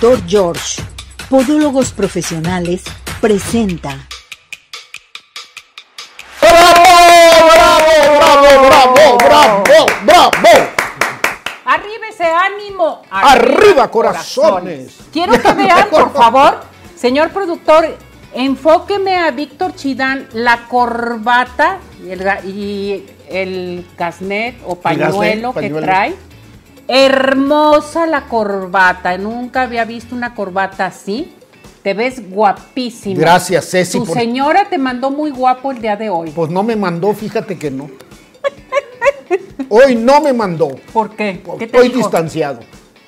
[0.00, 0.82] Doctor George,
[1.28, 2.84] Podólogos Profesionales,
[3.20, 4.08] presenta.
[6.40, 6.82] ¡Bravo,
[7.52, 10.68] bravo, bravo, bravo, bravo!
[11.66, 13.02] Arriba ese ánimo.
[13.10, 15.00] Arriba, corazones.
[15.12, 16.60] Quiero que vean, por favor,
[16.96, 17.94] señor productor,
[18.32, 25.86] enfóqueme a Víctor Chidán la corbata y el, y el casnet o pañuelo que pañuelo.
[25.86, 26.29] trae.
[26.92, 29.16] Hermosa la corbata.
[29.16, 31.32] Nunca había visto una corbata así.
[31.84, 33.18] Te ves guapísima.
[33.20, 36.30] Gracias, Ceci, Tu por- señora te mandó muy guapo el día de hoy.
[36.32, 37.88] Pues no me mandó, fíjate que no.
[39.68, 40.68] Hoy no me mandó.
[40.92, 41.40] ¿Por qué?
[41.58, 41.98] ¿Qué te Estoy dijo?
[41.98, 42.60] distanciado.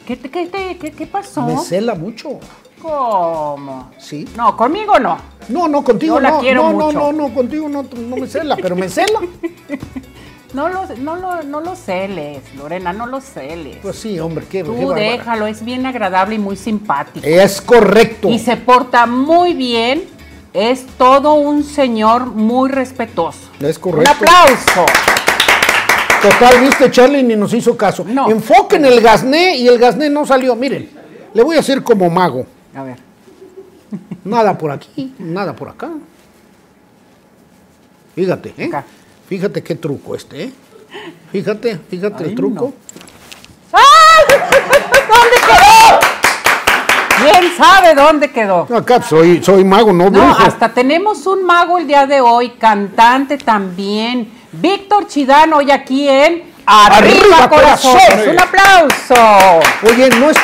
[0.06, 1.42] ¿Qué, te- qué te- qué- qué pasó?
[1.42, 2.38] Me cela mucho.
[2.80, 3.90] ¿Cómo?
[3.98, 4.26] Sí.
[4.36, 5.18] No, conmigo no.
[5.48, 6.38] No, no, contigo Yo la no.
[6.40, 6.92] quiero no, mucho.
[6.98, 9.18] no, no, no, contigo no, no me cela, pero me cela.
[10.54, 13.78] No lo, no lo, no lo celes, Lorena, no lo celes.
[13.80, 17.26] Pues sí, hombre, qué, Tú déjalo, es bien agradable y muy simpático.
[17.26, 18.28] Es correcto.
[18.28, 20.04] Y se porta muy bien.
[20.52, 23.40] Es todo un señor muy respetuoso.
[23.60, 24.10] Es correcto.
[24.10, 24.84] Un aplauso.
[26.20, 28.04] Total, viste, Charlie ni nos hizo caso.
[28.06, 28.30] No.
[28.30, 30.54] Enfoquen el gasné y el gasné no salió.
[30.54, 30.90] Miren,
[31.32, 32.46] le voy a hacer como mago.
[32.76, 32.98] A ver.
[34.24, 35.90] Nada por aquí, nada por acá.
[38.14, 38.66] Fíjate, ¿eh?
[38.66, 38.84] Acá.
[39.32, 40.52] Fíjate qué truco este, ¿eh?
[41.32, 42.74] Fíjate, fíjate Ay, el truco.
[45.08, 46.00] ¿Dónde quedó?
[47.22, 48.68] ¿Quién sabe dónde quedó?
[48.76, 50.42] Acá soy, soy mago, no No, brujo.
[50.42, 54.30] hasta tenemos un mago el día de hoy, cantante también.
[54.52, 58.04] Víctor Chidán hoy aquí en Arriba, Arriba, Corazones.
[58.04, 58.28] Corazones.
[58.28, 59.14] Un aplauso.
[59.86, 60.36] Oye, no es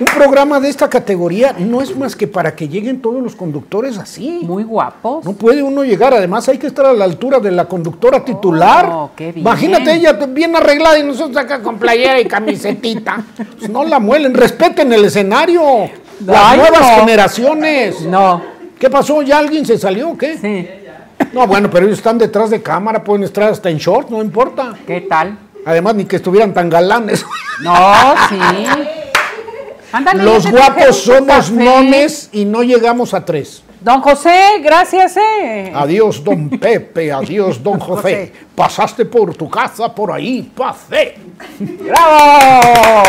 [0.00, 3.98] un programa de esta categoría no es más que para que lleguen todos los conductores
[3.98, 4.40] así.
[4.42, 5.24] Muy guapos.
[5.24, 8.86] No puede uno llegar, además hay que estar a la altura de la conductora titular.
[8.90, 9.46] Oh, qué bien.
[9.46, 13.22] Imagínate ella bien arreglada y nosotros acá con playera y camisetita.
[13.58, 15.90] Pues no la muelen, respeten el escenario.
[16.24, 17.00] Las nuevas no.
[17.00, 18.00] generaciones.
[18.02, 18.42] No.
[18.78, 19.20] ¿Qué pasó?
[19.22, 20.38] ¿Ya alguien se salió o qué?
[20.38, 20.68] Sí.
[21.32, 24.74] No, bueno, pero ellos están detrás de cámara, pueden estar hasta en short, no importa.
[24.86, 25.36] ¿Qué tal?
[25.66, 27.24] Además, ni que estuvieran tan galanes.
[27.62, 27.74] No,
[28.30, 28.38] sí.
[29.92, 33.62] Ándale, Los guapos somos nones y no llegamos a tres.
[33.82, 35.70] Don José, gracias, eh.
[35.74, 38.02] Adiós, don Pepe, adiós, don José.
[38.02, 38.32] José.
[38.54, 41.16] Pasaste por tu casa, por ahí, pasé.
[41.58, 43.02] ¡Bravo!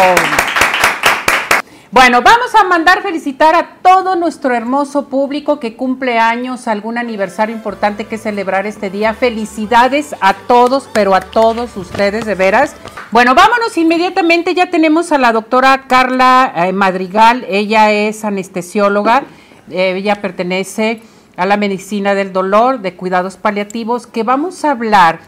[1.94, 7.53] Bueno, vamos a mandar felicitar a todo nuestro hermoso público que cumple años, algún aniversario
[7.53, 9.13] importante que celebrar este día.
[9.13, 12.78] Felicidades a todos, pero a todos ustedes, de veras.
[13.12, 14.53] Bueno, vámonos inmediatamente.
[14.53, 17.46] Ya tenemos a la doctora Carla eh, Madrigal.
[17.50, 19.24] Ella es anestesióloga.
[19.69, 21.01] Eh, ella pertenece
[21.35, 25.19] a la medicina del dolor, de cuidados paliativos, que vamos a hablar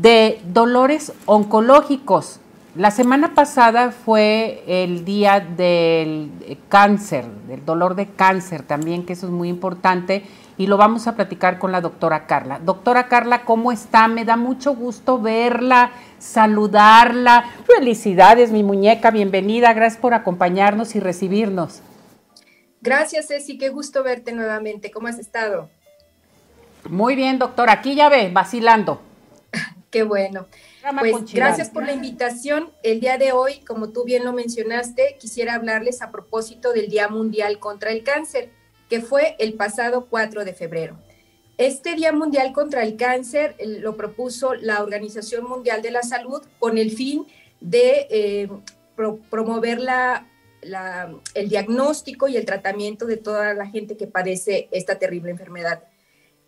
[0.00, 2.39] de dolores oncológicos.
[2.76, 9.14] La semana pasada fue el día del eh, cáncer, del dolor de cáncer también, que
[9.14, 10.22] eso es muy importante,
[10.56, 12.60] y lo vamos a platicar con la doctora Carla.
[12.60, 14.06] Doctora Carla, ¿cómo está?
[14.06, 17.44] Me da mucho gusto verla, saludarla.
[17.66, 21.82] Felicidades, mi muñeca, bienvenida, gracias por acompañarnos y recibirnos.
[22.82, 24.92] Gracias, Ceci, qué gusto verte nuevamente.
[24.92, 25.68] ¿Cómo has estado?
[26.88, 29.02] Muy bien, doctora, aquí ya ve, vacilando.
[29.90, 30.46] Qué bueno.
[31.00, 31.12] Pues
[31.46, 32.70] gracias por la invitación.
[32.82, 37.08] El día de hoy, como tú bien lo mencionaste, quisiera hablarles a propósito del Día
[37.08, 38.50] Mundial contra el Cáncer,
[38.88, 40.98] que fue el pasado 4 de febrero.
[41.58, 46.78] Este Día Mundial contra el Cáncer lo propuso la Organización Mundial de la Salud con
[46.78, 47.26] el fin
[47.60, 48.48] de eh,
[48.96, 50.26] pro- promover la,
[50.62, 55.82] la- el diagnóstico y el tratamiento de toda la gente que padece esta terrible enfermedad.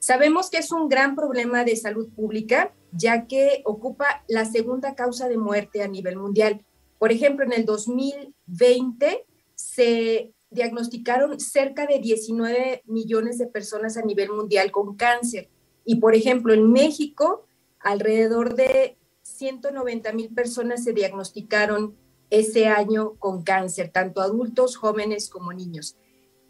[0.02, 5.28] Sabemos que es un gran problema de salud pública, ya que ocupa la segunda causa
[5.28, 6.66] de muerte a nivel mundial.
[6.98, 14.32] Por ejemplo, en el 2020 se diagnosticaron cerca de 19 millones de personas a nivel
[14.32, 15.48] mundial con cáncer.
[15.84, 17.46] Y, por ejemplo, en México,
[17.78, 21.94] alrededor de 190 mil personas se diagnosticaron
[22.28, 25.94] ese año con cáncer, tanto adultos, jóvenes como niños.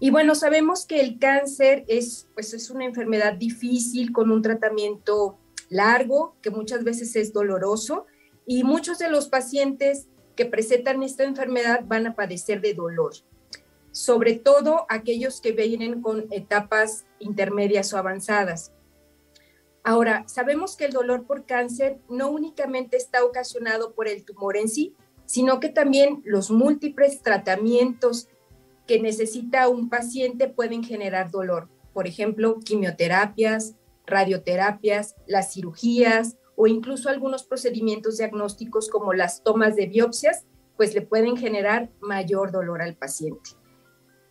[0.02, 5.38] Y bueno, sabemos que el cáncer es, pues, es una enfermedad difícil con un tratamiento
[5.68, 8.06] largo, que muchas veces es doloroso,
[8.44, 13.12] y muchos de los pacientes que presentan esta enfermedad van a padecer de dolor,
[13.92, 18.72] sobre todo aquellos que vienen con etapas intermedias o avanzadas.
[19.84, 24.68] Ahora, sabemos que el dolor por cáncer no únicamente está ocasionado por el tumor en
[24.68, 24.96] sí,
[25.26, 28.28] sino que también los múltiples tratamientos
[28.86, 31.68] que necesita un paciente pueden generar dolor.
[31.92, 33.74] Por ejemplo, quimioterapias,
[34.06, 40.44] radioterapias, las cirugías o incluso algunos procedimientos diagnósticos como las tomas de biopsias,
[40.76, 43.50] pues le pueden generar mayor dolor al paciente.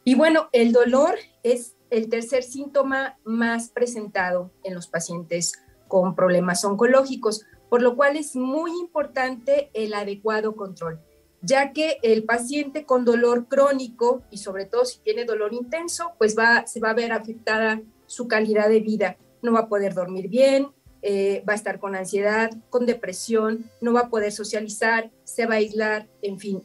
[0.04, 5.54] Y bueno, el dolor es el tercer síntoma más presentado en los pacientes
[5.88, 11.00] con problemas oncológicos, por lo cual es muy importante el adecuado control,
[11.42, 16.38] ya que el paciente con dolor crónico y sobre todo si tiene dolor intenso, pues
[16.38, 19.18] va, se va a ver afectada su calidad de vida.
[19.42, 20.68] No va a poder dormir bien,
[21.02, 25.56] eh, va a estar con ansiedad, con depresión, no va a poder socializar, se va
[25.56, 26.64] a aislar, en fin,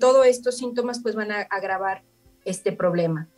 [0.00, 2.02] todos estos síntomas pues van a agravar
[2.44, 3.28] este problema.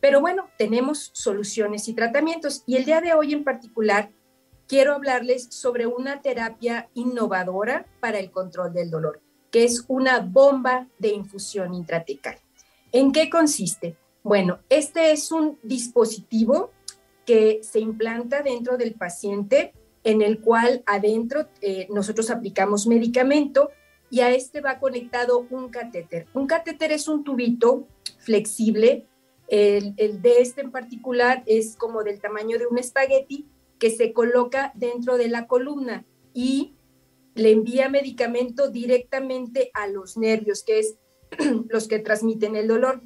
[0.00, 4.10] Pero bueno, tenemos soluciones y tratamientos y el día de hoy en particular
[4.66, 9.20] quiero hablarles sobre una terapia innovadora para el control del dolor,
[9.64, 12.38] es una bomba de infusión intratecal.
[12.92, 13.96] ¿En qué consiste?
[14.22, 16.70] Bueno, este es un dispositivo
[17.24, 19.72] que se implanta dentro del paciente,
[20.04, 23.70] en el cual adentro eh, nosotros aplicamos medicamento
[24.10, 26.26] y a este va conectado un catéter.
[26.32, 27.86] Un catéter es un tubito
[28.18, 29.06] flexible,
[29.48, 33.46] el, el de este en particular es como del tamaño de un espagueti
[33.78, 36.04] que se coloca dentro de la columna
[36.34, 36.74] y
[37.36, 40.96] le envía medicamento directamente a los nervios, que es
[41.68, 43.02] los que transmiten el dolor.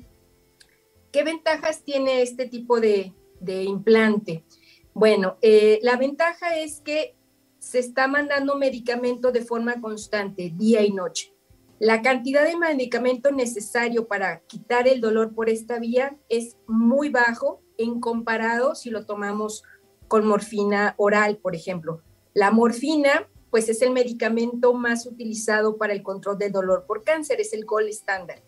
[1.12, 3.12] ¿Qué ventajas tiene este tipo de,
[3.44, 4.44] implante?
[4.94, 7.16] Bueno, eh, la ventaja es que
[7.58, 11.34] se está mandando medicamento de forma constante, día y noche.
[11.80, 17.62] La cantidad de medicamento necesario para quitar el dolor por esta vía es muy bajo
[17.78, 19.62] en comparado si lo tomamos
[20.06, 22.02] con morfina oral, por ejemplo.
[22.34, 27.40] La morfina, pues es el medicamento más utilizado para el control del dolor por cáncer,
[27.40, 28.42] es el gold estándar.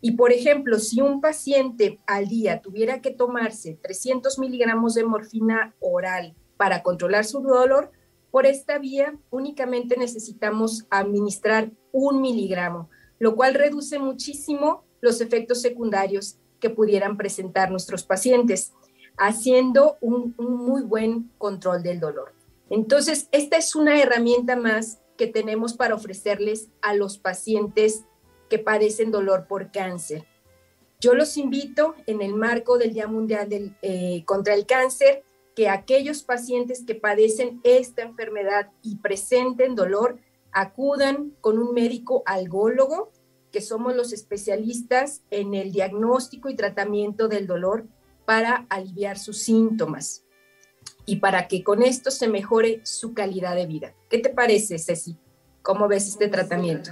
[0.00, 5.74] Y por ejemplo, si un paciente al día tuviera que tomarse 300 miligramos de morfina
[5.80, 7.90] oral para controlar su dolor,
[8.30, 16.38] por esta vía únicamente necesitamos administrar un miligramo, lo cual reduce muchísimo los efectos secundarios
[16.60, 18.72] que pudieran presentar nuestros pacientes
[19.16, 22.32] haciendo un, muy buen control del dolor.
[22.70, 28.04] Entonces, esta es una herramienta más que tenemos para ofrecerles a los pacientes
[28.48, 30.24] que padecen dolor por cáncer.
[31.00, 35.22] Yo los invito en el marco del Día Mundial eh, contra el Cáncer
[35.54, 40.18] que aquellos pacientes que padecen esta enfermedad y presenten dolor
[40.52, 43.10] acudan con un médico algólogo,
[43.52, 47.86] que somos los especialistas en el diagnóstico y tratamiento del dolor
[48.24, 50.24] para aliviar sus síntomas
[51.06, 53.94] y para que con esto se mejore su calidad de vida.
[54.08, 55.16] ¿Qué te parece, Ceci?
[55.62, 56.90] ¿Cómo ves este tratamiento?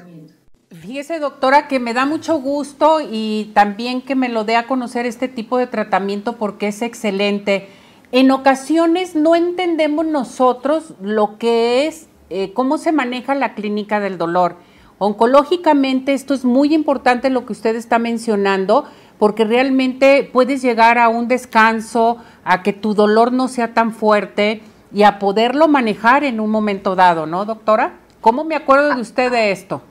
[0.71, 5.07] Fíjese, doctora, que me da mucho gusto y también que me lo dé a conocer
[5.07, 7.69] este tipo de tratamiento porque es excelente.
[8.13, 14.19] En ocasiones no entendemos nosotros lo que es, eh, cómo se maneja la clínica del
[14.19, 14.57] dolor.
[14.99, 18.87] Oncológicamente esto es muy importante lo que usted está mencionando,
[19.19, 24.63] porque realmente puedes llegar a un descanso, a que tu dolor no sea tan fuerte
[24.93, 28.01] y a poderlo manejar en un momento dado, ¿no, doctora?
[28.21, 29.83] ¿Cómo me acuerdo de usted de esto?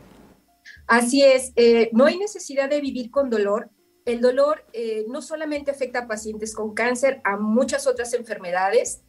[0.87, 3.69] Así es, eh, no hay necesidad de vivir con dolor.
[4.05, 9.01] El dolor eh, no solamente afecta a pacientes con cáncer, a muchas otras enfermedades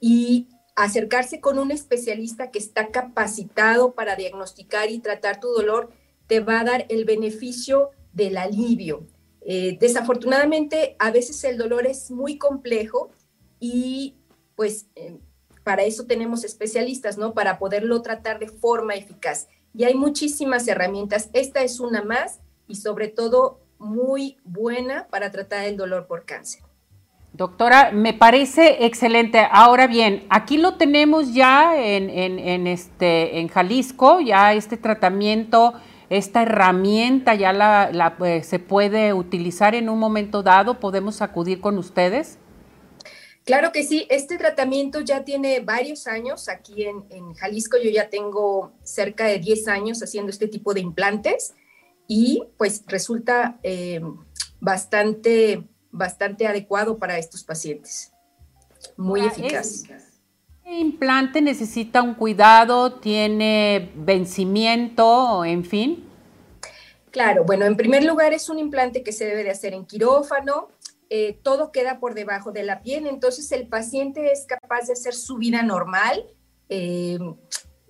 [0.00, 5.90] y acercarse con un especialista que está capacitado para diagnosticar y tratar tu dolor
[6.28, 9.06] te va a dar el beneficio del alivio.
[9.42, 13.10] Eh, desafortunadamente, a veces el dolor es muy complejo
[13.60, 14.14] y
[14.56, 15.18] pues eh,
[15.64, 17.34] para eso tenemos especialistas, ¿no?
[17.34, 19.48] Para poderlo tratar de forma eficaz.
[19.74, 21.30] Y hay muchísimas herramientas.
[21.32, 26.62] Esta es una más y sobre todo muy buena para tratar el dolor por cáncer.
[27.32, 29.46] Doctora, me parece excelente.
[29.50, 35.74] Ahora bien, aquí lo tenemos ya en, en, este, en Jalisco, ya este tratamiento
[36.10, 40.80] esta herramienta ya la, pues, se puede utilizar en un momento dado?
[40.80, 42.38] ¿Podemos acudir con ustedes?
[43.44, 46.48] Claro que sí, este tratamiento ya tiene varios años.
[46.48, 51.54] Aquí en, Jalisco yo ya tengo cerca de 10 años haciendo este tipo de implantes
[52.06, 54.02] y pues resulta eh,
[54.60, 58.12] bastante, bastante adecuado para estos pacientes.
[58.96, 59.84] Muy eficaz.
[59.84, 60.07] ¿Este
[60.76, 62.94] implante necesita un cuidado?
[62.94, 65.44] ¿Tiene vencimiento?
[65.44, 66.04] En fin.
[67.10, 70.68] Claro, bueno, en primer lugar es un implante que se debe de hacer en quirófano.
[71.10, 75.14] Eh, todo queda por debajo de la piel, entonces el paciente es capaz de hacer
[75.14, 76.26] su vida normal.
[76.68, 77.18] Eh,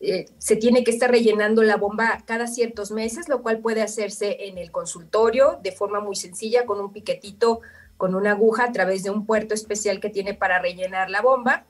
[0.00, 4.46] eh, se tiene que estar rellenando la bomba cada ciertos meses, lo cual puede hacerse
[4.46, 7.60] en el consultorio de forma muy sencilla con un piquetito,
[7.96, 11.66] con una aguja a través de un puerto especial que tiene para rellenar la bomba.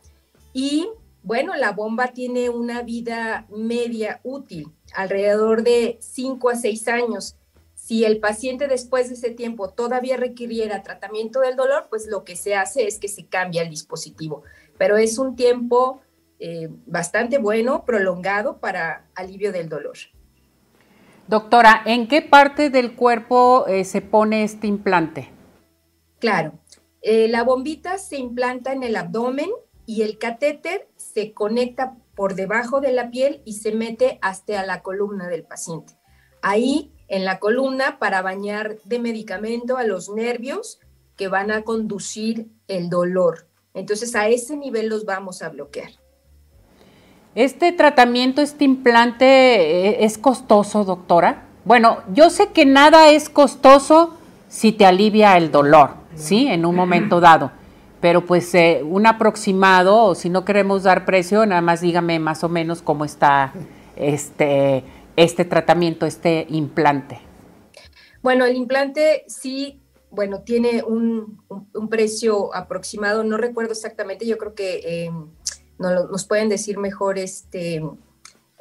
[0.52, 0.88] Y
[1.22, 7.36] bueno, la bomba tiene una vida media útil, alrededor de 5 a 6 años.
[7.74, 12.36] Si el paciente después de ese tiempo todavía requiriera tratamiento del dolor, pues lo que
[12.36, 14.42] se hace es que se cambia el dispositivo.
[14.78, 16.00] Pero es un tiempo
[16.38, 19.96] eh, bastante bueno, prolongado para alivio del dolor.
[21.26, 25.30] Doctora, ¿en qué parte del cuerpo eh, se pone este implante?
[26.20, 26.58] Claro,
[27.02, 29.50] eh, la bombita se implanta en el abdomen
[29.88, 34.82] y el catéter se conecta por debajo de la piel y se mete hasta la
[34.82, 35.94] columna del paciente.
[36.42, 40.78] Ahí en la columna para bañar de medicamento a los nervios
[41.16, 43.48] que van a conducir el dolor.
[43.72, 45.88] Entonces a ese nivel los vamos a bloquear.
[47.34, 51.46] ¿Este tratamiento, este implante eh, es costoso, doctora?
[51.64, 54.18] Bueno, yo sé que nada es costoso
[54.50, 56.46] si te alivia el dolor, ¿sí?
[56.46, 57.52] En un momento dado.
[58.00, 62.44] Pero pues eh, un aproximado, o si no queremos dar precio, nada más dígame más
[62.44, 63.52] o menos cómo está
[63.96, 64.84] este,
[65.16, 67.20] este tratamiento, este implante.
[68.22, 71.42] Bueno, el implante sí, bueno, tiene un,
[71.88, 75.10] precio aproximado, no recuerdo exactamente, yo creo que eh,
[75.78, 77.82] nos, pueden decir mejor este,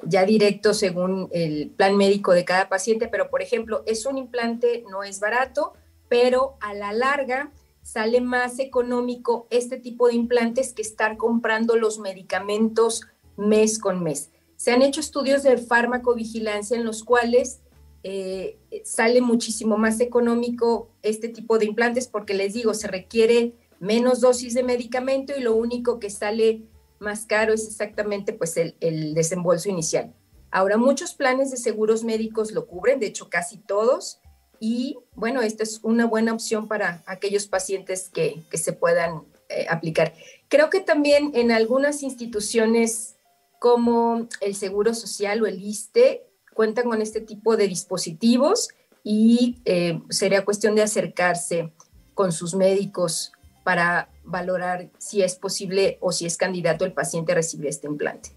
[0.03, 4.83] ya directo según el plan médico de cada paciente, pero por ejemplo, es un implante,
[4.89, 5.73] no es barato,
[6.09, 7.51] pero a la larga
[7.87, 13.03] sale más económico este tipo de implantes que estar comprando los medicamentos
[13.37, 14.29] mes con mes.
[14.57, 17.61] Se han hecho estudios de farmacovigilancia en los cuales
[18.03, 24.19] eh, sale muchísimo más económico este tipo de implantes porque les digo, se requiere menos
[24.19, 26.63] dosis de medicamento y lo único que sale
[26.99, 30.13] más caro es exactamente pues el, el desembolso inicial.
[30.51, 34.19] Ahora, muchos planes de seguros médicos lo cubren, de hecho casi todos,
[34.59, 39.65] y bueno, esta es una buena opción para aquellos pacientes que, que se puedan eh,
[39.67, 40.13] aplicar.
[40.47, 43.15] Creo que también en algunas instituciones
[43.57, 48.69] como el Seguro Social o el ISTE cuentan con este tipo de dispositivos
[49.03, 51.73] y eh, sería cuestión de acercarse
[52.13, 53.31] con sus médicos
[53.63, 58.29] para valorar si es posible o si es candidato el paciente a recibir este implante.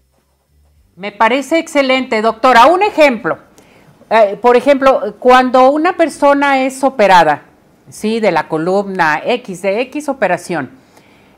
[0.95, 2.65] Me parece excelente, doctora.
[2.65, 3.50] Un ejemplo.
[4.13, 7.45] Eh, por ejemplo, cuando una persona es operada,
[7.87, 8.19] ¿sí?
[8.19, 10.69] De la columna X, de X operación,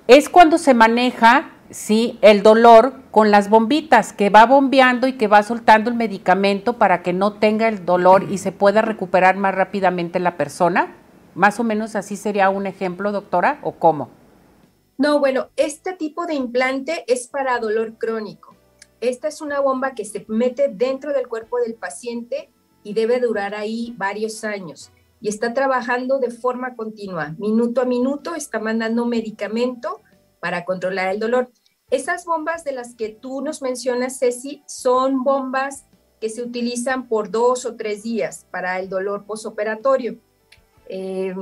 [0.07, 2.17] es cuando se maneja, ¿sí?
[2.23, 7.03] El dolor con las bombitas, que va bombeando y que va soltando el medicamento para
[7.03, 10.95] que no tenga el dolor y se pueda recuperar más rápidamente la persona.
[11.35, 14.09] Más o menos así sería un ejemplo, doctora, ¿o cómo?
[14.97, 18.55] No, bueno, este tipo de implante es para dolor crónico.
[18.99, 22.49] Esta es una bomba que se mete dentro del cuerpo del paciente
[22.83, 24.91] y debe durar ahí varios años.
[25.21, 30.01] Y está trabajando de forma continua, minuto a minuto, está mandando medicamento
[30.39, 31.49] para controlar el dolor.
[31.89, 35.85] Esas bombas de las que tú nos mencionas, Ceci, son bombas
[36.19, 40.17] que se utilizan por dos o tres días para el dolor posoperatorio.
[40.87, 41.35] Eh,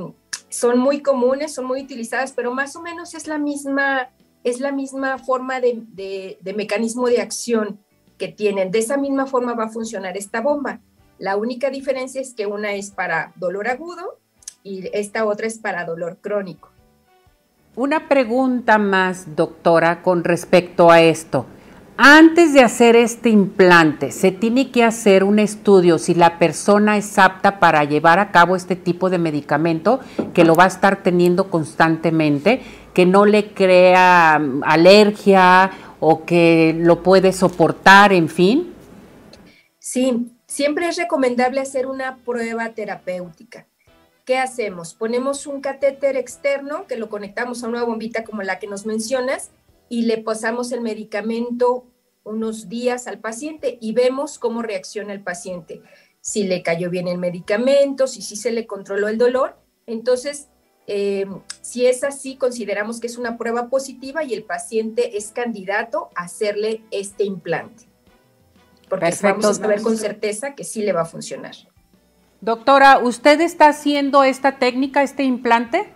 [0.48, 4.10] son muy comunes, son muy utilizadas, pero más o menos es la misma,
[4.44, 5.82] es la misma forma de,
[6.40, 7.80] de, mecanismo de acción
[8.18, 8.70] que tienen.
[8.70, 10.80] De esa misma forma va a funcionar esta bomba.
[11.22, 14.18] La única diferencia es que una es para dolor agudo
[14.64, 16.70] y esta otra es para dolor crónico.
[17.76, 21.46] Una pregunta más, doctora, con respecto a esto.
[21.96, 27.16] Antes de hacer este implante, se tiene que hacer un estudio si la persona es
[27.20, 30.00] apta para llevar a cabo este tipo de medicamento,
[30.34, 32.62] que lo va a estar teniendo constantemente,
[32.94, 38.72] que no le crea mm, alergia o que lo puede soportar, en fin.
[39.78, 43.66] Sí, siempre es recomendable hacer una prueba terapéutica.
[44.26, 44.92] ¿Qué hacemos?
[44.92, 49.50] Ponemos un catéter externo que lo conectamos a una bombita como la que nos mencionas
[49.88, 51.86] y le pasamos el medicamento
[52.22, 55.80] unos días al paciente y vemos cómo reacciona el paciente.
[56.20, 59.56] Si le cayó bien el medicamento, si sí se le controló el dolor.
[59.86, 60.48] Entonces,
[60.86, 61.24] eh,
[61.62, 66.24] si es así, consideramos que es una prueba positiva y el paciente es candidato a
[66.24, 67.91] hacerle este implante.
[68.92, 71.54] Porque vamos a saber con certeza que sí le va a funcionar.
[72.42, 75.90] Doctora, ¿usted está haciendo esta técnica, este implante?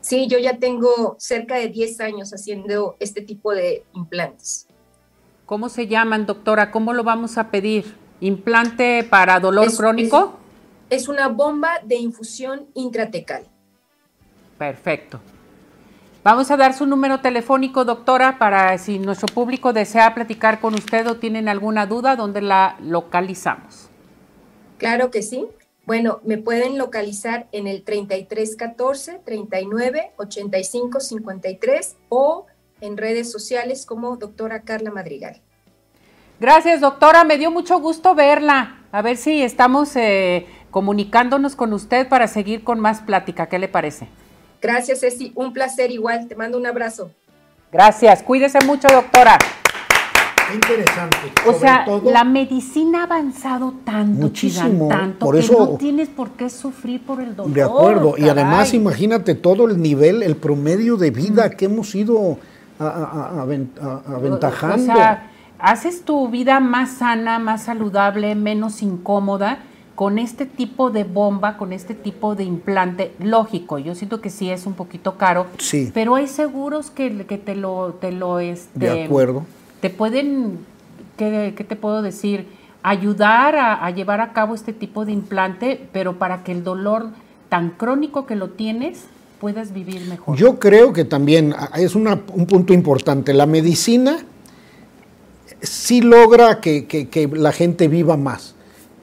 [0.00, 4.66] Sí, yo ya tengo cerca de 10 años haciendo este tipo de implantes.
[5.44, 6.70] ¿Cómo se llaman, doctora?
[6.70, 7.94] ¿Cómo lo vamos a pedir?
[8.20, 10.38] ¿Implante para dolor crónico?
[10.88, 13.44] Es, una bomba de infusión intratecal.
[14.56, 15.20] Perfecto.
[16.22, 21.06] Vamos a dar su número telefónico, doctora, para si nuestro público desea platicar con usted
[21.06, 23.88] o tienen alguna duda, ¿dónde la localizamos?
[24.76, 25.46] Claro que sí.
[25.86, 32.46] Bueno, me pueden localizar en el 3314 39 85 53 o
[32.82, 35.40] en redes sociales como doctora Carla Madrigal.
[36.38, 37.24] Gracias, doctora.
[37.24, 38.82] Me dio mucho gusto verla.
[38.92, 43.46] A ver si estamos eh, comunicándonos con usted para seguir con más plática.
[43.46, 44.08] ¿Qué le parece?
[44.60, 45.32] Gracias, Ceci.
[45.34, 46.28] Un placer igual.
[46.28, 47.10] Te mando un abrazo.
[47.72, 48.22] Gracias.
[48.22, 49.38] Cuídese mucho, doctora.
[50.52, 51.16] interesante.
[51.46, 56.32] O sea, la medicina ha avanzado tanto, muchísimo, tanto por eso, que no tienes por
[56.32, 57.52] qué sufrir por el dolor.
[57.52, 58.14] De acuerdo.
[58.18, 61.56] Y además, imagínate todo el nivel, el promedio de vida mm.
[61.56, 62.38] que hemos ido
[62.78, 64.92] aventajando.
[64.92, 69.60] O sea, haces tu vida más sana, más saludable, menos incómoda
[70.00, 74.48] con este tipo de bomba, con este tipo de implante, lógico, yo siento que sí
[74.48, 75.90] es un poquito caro, sí.
[75.92, 79.44] pero hay seguros que, que te lo, te lo este, de acuerdo.
[79.82, 80.60] Te pueden,
[81.18, 82.46] ¿qué, te puedo decir?
[82.82, 87.08] Ayudar a, llevar a cabo este tipo de implante, pero para que el dolor
[87.50, 89.02] tan crónico que lo tienes
[89.38, 90.34] puedas vivir mejor.
[90.34, 93.34] Yo creo que también es un punto importante.
[93.34, 94.16] La medicina
[95.60, 98.54] sí logra que, que la gente viva más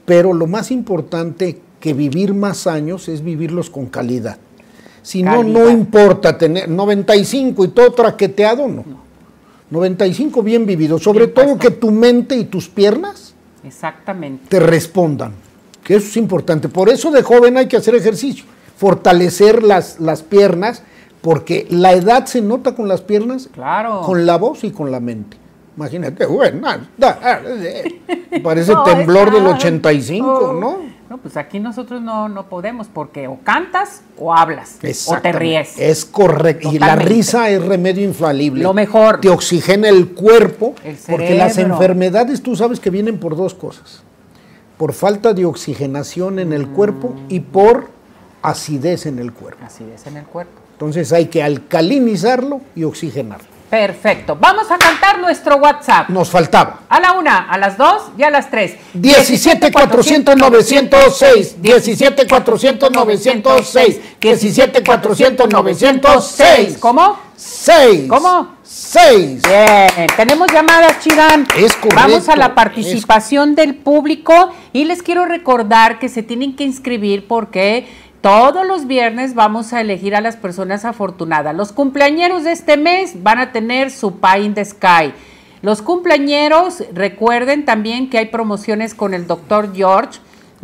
[0.08, 4.38] pero lo más importante que vivir más años es vivirlos con calidad.
[5.02, 8.86] Si no, no importa tener 95 y todo traqueteado, no.
[9.70, 13.34] 95 bien vivido, sobre todo que tu mente y tus piernas
[13.66, 14.46] Exactamente.
[14.48, 15.34] te respondan,
[15.84, 16.70] que eso es importante.
[16.70, 18.46] Por eso de joven hay que hacer ejercicio,
[18.78, 20.84] fortalecer las, las piernas,
[21.22, 24.04] porque la edad se nota con las piernas, claro.
[24.04, 25.36] con la voz y con la mente.
[25.78, 26.68] Imagínate, bueno,
[28.44, 30.98] parece temblor del 85, ¿no?
[31.08, 35.78] No, pues aquí nosotros no, no podemos porque o cantas o hablas o te ríes.
[35.78, 36.70] Es correcto.
[36.74, 38.64] Y la risa es remedio infalible.
[38.64, 39.22] Lo mejor.
[39.22, 40.76] Te oxigena el cuerpo.
[41.10, 44.02] porque las enfermedades tú sabes que vienen por dos cosas.
[44.78, 47.26] Por falta de oxigenación en el cuerpo mm.
[47.30, 47.88] y por
[48.42, 49.64] acidez en el cuerpo.
[49.64, 50.60] Acidez en el cuerpo.
[50.74, 53.57] Entonces hay que alcalinizarlo y oxigenarlo.
[53.70, 54.38] Perfecto.
[54.40, 56.10] Vamos a cantar nuestro WhatsApp.
[56.10, 56.82] Nos faltaba.
[56.88, 58.76] A la una, a las dos y a las tres.
[58.94, 61.62] 17 400 906.
[61.62, 64.00] 17 400 906.
[64.22, 66.78] 17 400 906.
[66.80, 67.20] ¿Cómo?
[67.36, 68.06] 6.
[68.10, 68.56] ¿Cómo?
[68.64, 69.42] 6.
[69.44, 70.08] Bien.
[70.16, 71.48] Tenemos llamadas, Chirán.
[71.58, 71.96] Es correcto.
[71.96, 77.28] Vamos a la participación del público y les quiero recordar que se tienen que inscribir
[77.28, 77.88] porque
[78.22, 81.56] todos los viernes vamos a elegir a las personas afortunadas.
[81.56, 85.14] Los cumpleañeros de este mes van a tener su Pie in the Sky.
[85.62, 90.20] Los cumpleañeros, recuerden también que hay promociones con el doctor George.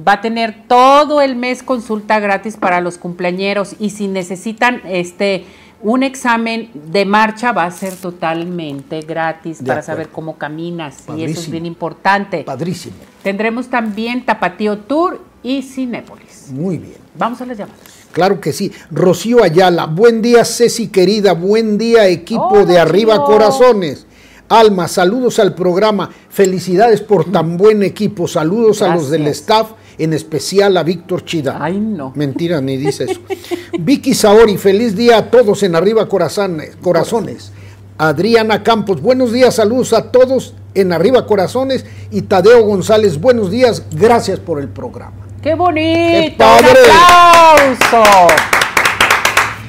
[0.06, 5.46] Va a tener todo el mes consulta gratis para los cumpleañeros y si necesitan este
[5.84, 11.42] un examen de marcha va a ser totalmente gratis para saber cómo caminas y eso
[11.42, 12.44] es bien importante.
[12.44, 12.96] Padrísimo.
[13.22, 16.33] Tendremos también Tapatío Tour y Cinépolis.
[16.50, 16.98] Muy bien.
[17.18, 17.80] Vamos a las llamadas.
[18.12, 18.72] Claro que sí.
[18.92, 24.06] Rocío Ayala, buen día Ceci querida, buen día equipo de Arriba Corazones.
[24.50, 30.14] Alma, saludos al programa, felicidades por tan buen equipo, saludos a los del staff, en
[30.14, 31.58] especial a Víctor Chida.
[31.60, 32.12] Ay, no.
[32.16, 33.22] Mentira, ni dice eso.
[33.80, 36.76] Vicky Saori, feliz día a todos en Arriba Corazones.
[36.76, 37.52] corazones.
[37.98, 41.86] Adriana Campos, buenos días, saludos a todos en Arriba Corazones.
[42.12, 45.24] Y Tadeo González, buenos días, gracias por el programa.
[45.44, 46.46] ¡Qué bonito!
[46.46, 48.04] ¡Un aplauso!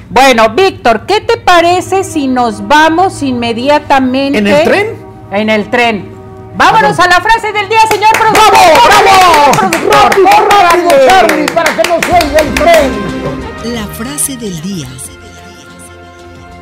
[0.09, 4.39] Bueno, Víctor, ¿qué te parece si nos vamos inmediatamente?
[4.39, 5.05] ¿En el tren?
[5.33, 6.15] En el tren.
[6.55, 8.51] Vámonos a, la frase del día, señor productor.
[8.51, 9.91] ¡Bravo, bravo!
[9.91, 13.73] ¡Rápido, rápido, Charlie, para que no suelgue el tren!
[13.75, 14.87] La frase del día.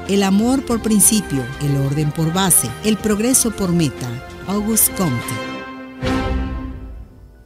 [0.08, 4.08] El amor por principio, el orden por base, el progreso por meta.
[4.48, 5.53] August Comte.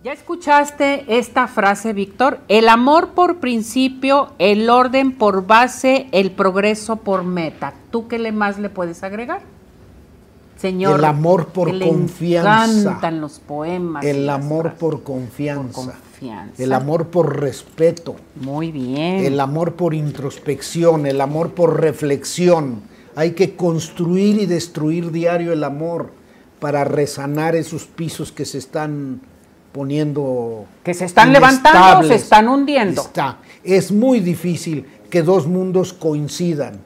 [0.08, 2.40] ¿Ya escuchaste esta frase, Víctor?
[2.48, 7.74] El amor por principio, el orden por base, el progreso por meta.
[7.92, 9.42] ¿Tú qué le más le puedes agregar?
[10.56, 11.00] Señor.
[11.00, 12.80] El amor por confianza.
[12.80, 14.06] Encantan los poemas.
[14.06, 15.98] El amor por confianza.
[16.58, 18.16] El amor por respeto.
[18.38, 19.26] Muy bien.
[19.26, 22.80] El amor por introspección, el amor por reflexión.
[23.14, 26.12] Hay que construir y destruir diario el amor
[26.62, 29.20] para resanar esos pisos que se están
[29.78, 30.66] poniendo...
[30.84, 33.04] Que se están levantando o se están hundiendo.
[33.04, 33.38] Está.
[33.64, 36.82] Es muy difícil que dos mundos coincidan,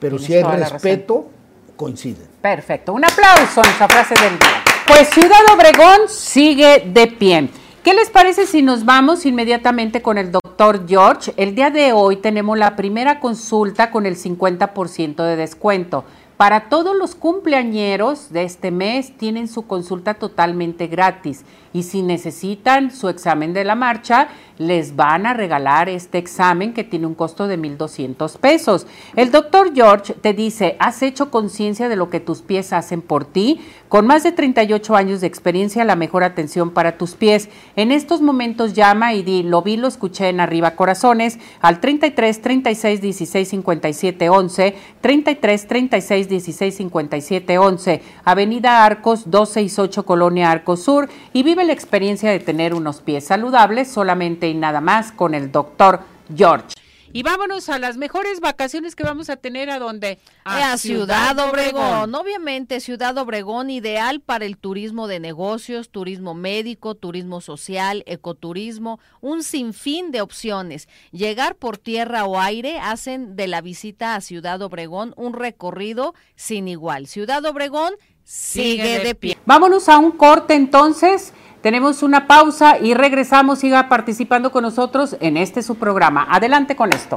[0.00, 1.28] pero si hay respeto,
[1.76, 2.26] coinciden.
[2.42, 2.94] Perfecto.
[2.94, 4.60] Un aplauso en esa frase del día.
[4.88, 7.48] Pues Ciudad Obregón sigue de pie.
[7.84, 11.32] ¿Qué les parece si nos vamos inmediatamente con el doctor George?
[11.36, 16.04] El día de hoy tenemos la primera consulta con el 50% de descuento.
[16.36, 22.90] Para todos los cumpleañeros de este mes tienen su consulta totalmente gratis y si necesitan
[22.90, 27.46] su examen de la marcha, les van a regalar este examen que tiene un costo
[27.46, 28.86] de 1.200 pesos.
[29.14, 33.26] El doctor George te dice, has hecho conciencia de lo que tus pies hacen por
[33.26, 33.60] ti.
[33.88, 37.50] Con más de 38 años de experiencia, la mejor atención para tus pies.
[37.76, 42.40] En estos momentos llama y di, lo vi, lo escuché en Arriba Corazones, al 33
[42.40, 51.08] 36 16 57 11, 33 36 16 57 11, Avenida Arcos 268 Colonia Arcos Sur
[51.32, 55.50] y vive la experiencia de tener unos pies saludables solamente y nada más con el
[55.50, 56.00] doctor
[56.34, 56.75] George.
[57.16, 62.14] Y vámonos a las mejores vacaciones que vamos a tener a donde a, Ciudad, Obregón.
[62.14, 69.42] Obviamente Ciudad Obregón ideal para el turismo de negocios, turismo médico, turismo social, ecoturismo, un
[69.42, 70.90] sinfín de opciones.
[71.10, 76.68] Llegar por tierra o aire hacen de la visita a Ciudad Obregón un recorrido sin
[76.68, 77.06] igual.
[77.06, 79.38] Ciudad Obregón sigue de pie.
[79.46, 81.32] Vámonos a un corte entonces.
[81.60, 83.58] Tenemos una pausa y regresamos.
[83.60, 86.26] Siga participando con nosotros en este su programa.
[86.30, 87.16] Adelante con esto.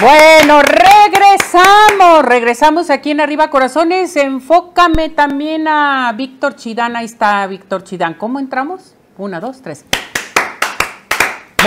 [0.00, 4.16] Bueno, regresamos, regresamos aquí en Arriba Corazones.
[4.16, 6.96] Enfócame también a Víctor Chidán.
[6.96, 8.14] Ahí está Víctor Chidán.
[8.14, 8.94] ¿Cómo entramos?
[9.18, 9.84] Una, dos, tres.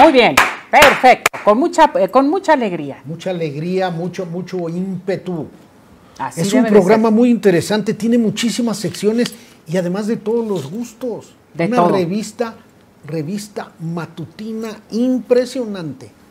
[0.02, 0.36] Muy bien,
[0.72, 3.04] perfecto, con mucha, eh, con mucha alegría.
[3.06, 5.46] Mucha alegría, mucho, mucho ímpetu.
[6.36, 9.32] es un programa muy interesante, tiene muchísimas secciones
[9.68, 11.36] y además de todos los gustos.
[11.54, 12.56] De Una revista,
[13.06, 16.23] revista matutina impresionante.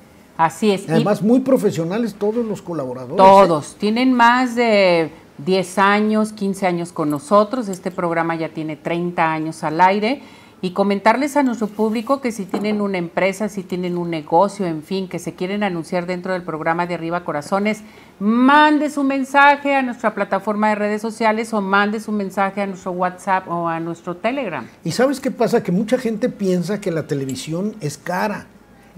[0.42, 0.88] Así es.
[0.88, 3.14] Además, muy profesionales todos los colaboradores.
[3.14, 3.16] ¿eh?
[3.16, 3.76] Todos.
[3.78, 7.68] Tienen más de 10 años, 15 años con nosotros.
[7.68, 10.20] Este programa ya tiene 30 años al aire.
[10.60, 14.82] Y comentarles a nuestro público que si tienen una empresa, si tienen un negocio, en
[14.82, 17.82] fin, que se quieren anunciar dentro del programa de Arriba Corazones,
[18.18, 22.92] mande su mensaje a nuestra plataforma de redes sociales o mande su mensaje a nuestro
[22.92, 24.66] WhatsApp o a nuestro Telegram.
[24.84, 25.62] ¿Y sabes qué pasa?
[25.64, 28.46] Que mucha gente piensa que la televisión es cara.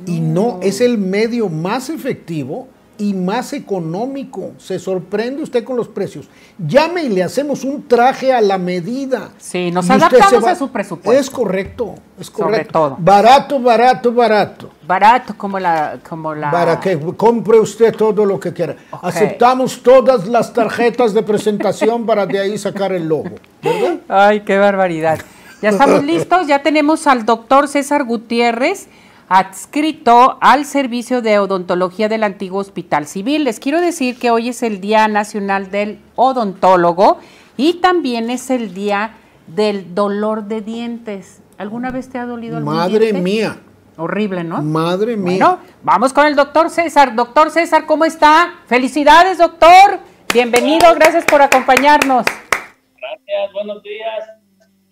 [0.06, 4.52] Y no, es el medio más efectivo y más económico.
[4.58, 6.28] Se sorprende usted con los precios.
[6.58, 9.30] Llame y le hacemos un traje a la medida.
[9.38, 11.20] Sí, nos adaptamos a su presupuesto.
[11.20, 12.78] Es correcto, es correcto.
[12.78, 12.96] Sobre todo.
[12.98, 14.70] Barato, barato, barato.
[14.86, 16.50] Barato como la, como la.
[16.50, 18.76] Para que compre usted todo lo que quiera.
[19.02, 23.30] Aceptamos todas las tarjetas de presentación para de ahí sacar el logo.
[23.62, 24.00] ¿Verdad?
[24.08, 25.18] Ay, qué barbaridad.
[25.62, 28.88] Ya estamos listos, ya tenemos al doctor César Gutiérrez
[29.34, 33.42] adscrito al Servicio de Odontología del antiguo Hospital Civil.
[33.42, 37.18] Les quiero decir que hoy es el Día Nacional del Odontólogo
[37.56, 39.16] y también es el Día
[39.48, 41.42] del Dolor de Dientes.
[41.58, 43.58] ¿Alguna vez te ha dolido algún Madre mía.
[43.96, 44.62] Horrible, ¿no?
[44.62, 45.24] Madre mía.
[45.24, 47.16] Bueno, vamos con el doctor César.
[47.16, 48.60] Doctor César, ¿cómo está?
[48.66, 49.98] Felicidades, doctor.
[50.32, 52.24] Bienvenido, gracias por acompañarnos.
[52.24, 54.43] Gracias, buenos días.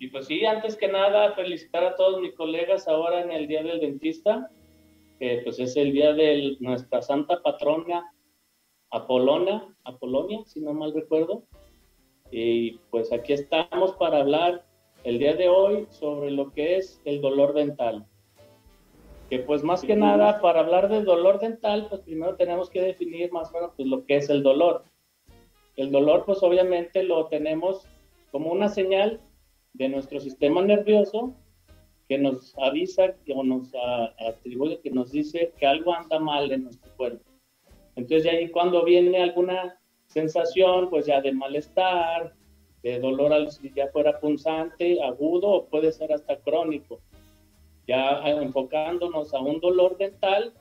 [0.03, 3.63] Y pues sí, antes que nada, felicitar a todos mis colegas ahora en el Día
[3.63, 4.51] del Dentista,
[5.17, 8.11] que pues es el día de nuestra santa patrona
[8.91, 11.45] Apolona, Apolonia, si no mal recuerdo.
[12.31, 14.65] Y pues aquí estamos para hablar
[15.05, 18.05] el día de hoy sobre lo que es el dolor dental.
[19.29, 23.31] Que pues más que nada, para hablar del dolor dental, pues primero tenemos que definir
[23.31, 24.83] más o menos pues, lo que es el dolor.
[25.77, 27.87] El dolor pues obviamente lo tenemos
[28.33, 29.21] como una señal
[29.73, 31.35] de nuestro sistema nervioso
[32.07, 33.71] que nos avisa o nos
[34.19, 37.23] atribuye, que nos dice que algo anda mal en nuestro cuerpo.
[37.95, 42.33] Entonces, ahí cuando viene alguna sensación, pues ya de malestar,
[42.83, 46.99] de dolor, al, ya fuera punzante, agudo o puede ser hasta crónico.
[47.87, 50.53] Ya enfocándonos a un dolor dental,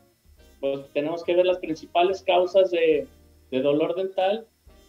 [0.61, 3.07] pues tenemos que ver las principales causas de,
[3.51, 4.47] de dolor dental,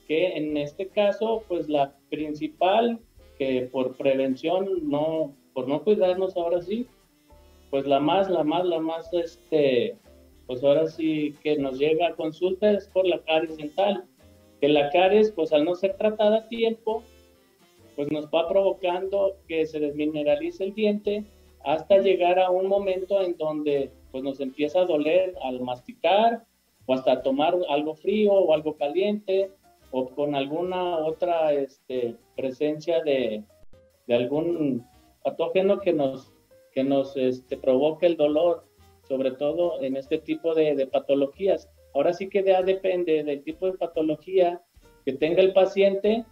[0.08, 3.00] que en este caso, pues la principal
[3.38, 6.88] que por prevención, no, por no cuidarnos ahora sí,
[7.70, 9.98] pues la más, la más, la más, este,
[10.46, 14.06] pues ahora sí que nos llega a consulta es por la caries dental,
[14.62, 17.04] que la caries, pues al no ser tratada a tiempo,
[17.96, 21.26] pues nos va provocando que se desmineralice el diente
[21.64, 26.44] hasta llegar a un momento en donde pues nos empieza a doler al masticar
[26.86, 29.52] o hasta tomar algo frío o algo caliente
[29.96, 33.44] o con alguna otra este, presencia de,
[34.08, 34.84] de, algún
[35.24, 36.34] patógeno que nos,
[36.72, 38.66] que nos este, provoque el dolor,
[39.08, 41.70] sobre todo en este tipo de, de patologías.
[41.94, 44.64] Ahora sí que ya depende del tipo de patología
[45.06, 46.26] que tenga el paciente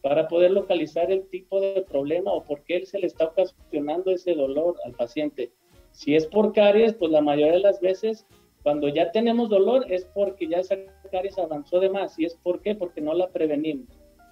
[0.00, 4.34] para poder localizar el tipo de problema o por qué se le está ocasionando ese
[4.34, 5.50] dolor al paciente.
[5.90, 8.28] Si es por caries, pues la mayoría de las veces
[8.62, 10.76] cuando ya tenemos dolor es porque ya esa
[11.10, 12.18] caries avanzó de más.
[12.18, 12.74] ¿Y es por qué?
[12.74, 13.88] Porque no la prevenimos.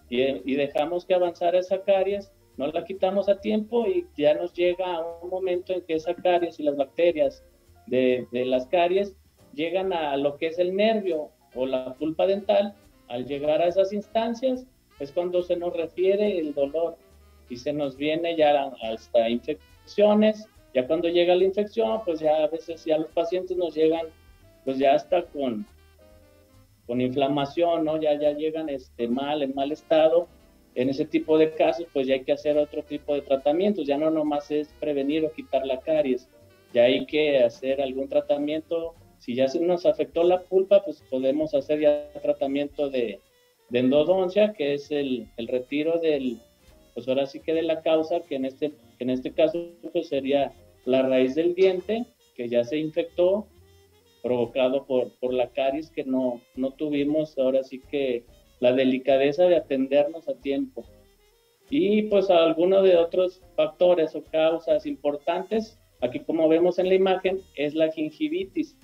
[0.09, 4.95] Y, dejamos que avanzara esa caries, no la quitamos a tiempo y ya nos llega
[4.95, 7.45] a un momento en que esa caries y las bacterias
[7.87, 9.17] de, de las caries
[9.53, 12.75] llegan a lo que es el nervio o la pulpa dental.
[13.09, 14.67] Al llegar a esas instancias
[15.01, 16.97] es cuando se nos refiere el dolor
[17.49, 22.49] y se nos viene ya hasta infecciones ya cuando llega la infección, pues ya a
[22.49, 24.09] veces ya los pacientes nos llegan,
[24.67, 25.65] pues ya hasta con,
[26.87, 27.99] con inflamación, ¿no?
[27.99, 30.27] Ya, ya llegan este, mal, en mal estado.
[30.75, 33.87] En ese tipo de casos, pues ya hay que hacer otro tipo de tratamientos.
[33.87, 36.29] Ya no nomás es prevenir o quitar la caries.
[36.75, 38.95] Ya hay que hacer algún tratamiento.
[39.19, 43.21] Si ya se nos afectó la pulpa, pues podemos hacer ya tratamiento de,
[43.71, 46.39] de endodoncia, que es el, el retiro del,
[46.93, 50.53] pues ahora sí que de la causa, que en este, en este caso pues sería
[50.85, 53.47] la raíz del diente que ya se infectó,
[54.27, 58.25] provocado por, por la caries que no, no tuvimos ahora sí que
[58.59, 60.85] la delicadeza de atendernos a tiempo.
[61.71, 67.41] Y pues algunos de otros factores o causas importantes, aquí como vemos en la imagen,
[67.55, 68.77] es la gingivitis,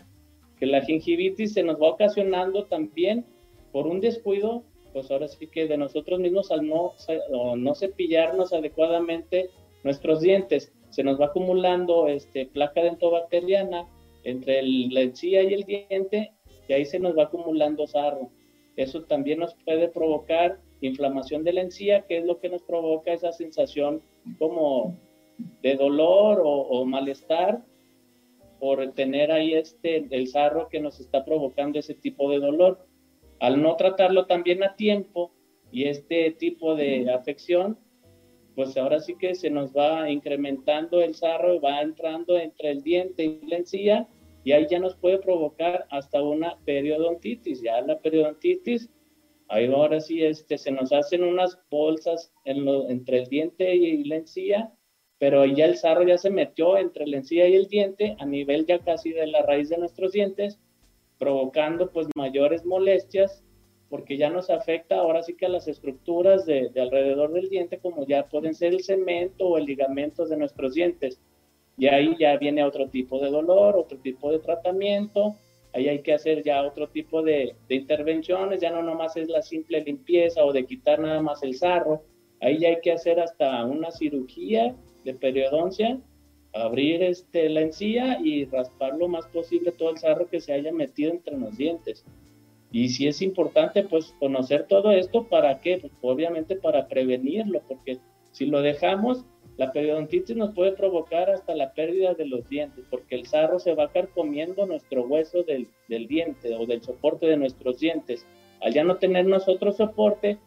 [0.60, 3.26] que la gingivitis se nos va ocasionando también
[3.72, 6.92] por un descuido, pues ahora sí que de nosotros mismos al no,
[7.56, 9.50] no cepillarnos adecuadamente
[9.82, 13.88] nuestros dientes se nos va acumulando este, placa dentobacteriana
[14.24, 16.32] entre la encía y el diente
[16.68, 18.30] y ahí se nos va acumulando sarro.
[18.76, 23.12] Eso también nos puede provocar inflamación de la encía, que es lo que nos provoca
[23.12, 24.02] esa sensación
[24.38, 24.96] como
[25.62, 27.64] de dolor o, malestar
[28.60, 32.86] por tener ahí este, el sarro que nos está provocando ese tipo de dolor.
[33.40, 35.32] Al no tratarlo también a tiempo
[35.72, 37.78] y este tipo de afección
[38.54, 43.24] pues ahora sí que se nos va incrementando el sarro, va entrando entre el diente
[43.24, 44.08] y la encía
[44.44, 47.62] y ahí ya nos puede provocar hasta una periodontitis.
[47.62, 48.90] Ya la periodontitis,
[49.48, 54.16] ahí ahora sí este, se nos hacen unas bolsas en entre el diente y la
[54.16, 54.72] encía,
[55.18, 58.66] pero ya el sarro ya se metió entre la encía y el diente a nivel
[58.66, 60.58] ya casi de la raíz de nuestros dientes,
[61.18, 63.44] provocando pues mayores molestias
[63.92, 68.06] porque ya nos afecta ahora sí que a las estructuras de, alrededor del diente, como
[68.06, 71.20] ya pueden ser el cemento o el ligamento de nuestros dientes.
[71.76, 75.36] Y ahí ya viene otro tipo de dolor, otro tipo de tratamiento,
[75.74, 79.42] ahí hay que hacer ya otro tipo de, de intervenciones, ya no nomás es la
[79.42, 82.02] simple limpieza o de quitar nada más el sarro,
[82.40, 84.74] ahí ya hay que hacer hasta una cirugía
[85.04, 86.00] de periodoncia,
[86.54, 90.72] abrir este, la encía y raspar lo más posible todo el sarro que se haya
[90.72, 92.06] metido entre los dientes.
[92.72, 95.78] Y si es importante, pues conocer todo esto, ¿para qué?
[95.78, 97.98] Pues, obviamente para prevenirlo, porque
[98.30, 99.26] si lo dejamos,
[99.58, 103.74] la periodontitis nos puede provocar hasta la pérdida de los dientes, porque el sarro se
[103.74, 108.26] va a estar comiendo nuestro hueso del, del diente o del soporte de nuestros dientes.
[108.62, 110.38] Al ya no tener nosotros soporte,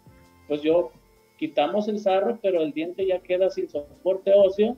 [0.48, 0.92] pues yo
[1.38, 4.76] quitamos el sarro, pero el diente ya queda sin soporte óseo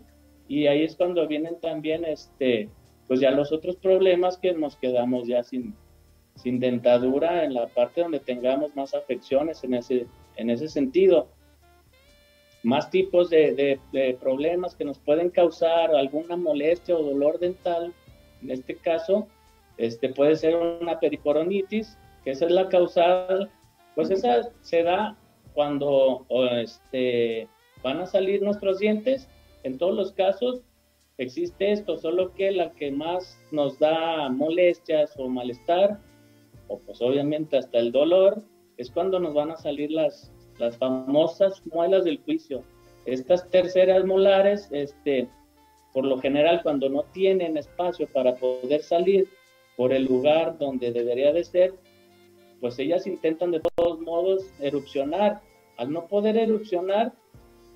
[0.49, 2.69] y ahí es cuando vienen también, este,
[3.07, 5.75] pues ya los otros problemas que nos quedamos ya sin,
[6.37, 11.27] sin dentadura en la parte donde tengamos más afecciones en ese, en ese sentido.
[12.63, 13.79] Más tipos de,
[14.19, 17.93] problemas que nos pueden causar alguna molestia o dolor dental,
[18.41, 19.27] en este caso,
[19.77, 23.49] este puede ser una pericoronitis, que esa es la causal,
[23.95, 25.17] pues esa se da
[25.53, 26.25] cuando
[26.61, 27.47] este,
[27.83, 29.27] van a salir nuestros dientes.
[29.63, 30.61] En todos los casos
[31.17, 35.99] existe esto, solo que la que más nos da molestias o malestar
[36.67, 38.41] o pues obviamente hasta el dolor,
[38.77, 42.63] es cuando nos van a salir las, las famosas muelas del juicio.
[43.05, 45.29] Estas terceras molares, este,
[45.93, 49.27] por lo general cuando no tienen espacio para poder salir
[49.75, 51.73] por el lugar donde debería de ser,
[52.59, 55.41] pues ellas intentan de todos modos erupcionar.
[55.77, 57.13] Al no poder erupcionar,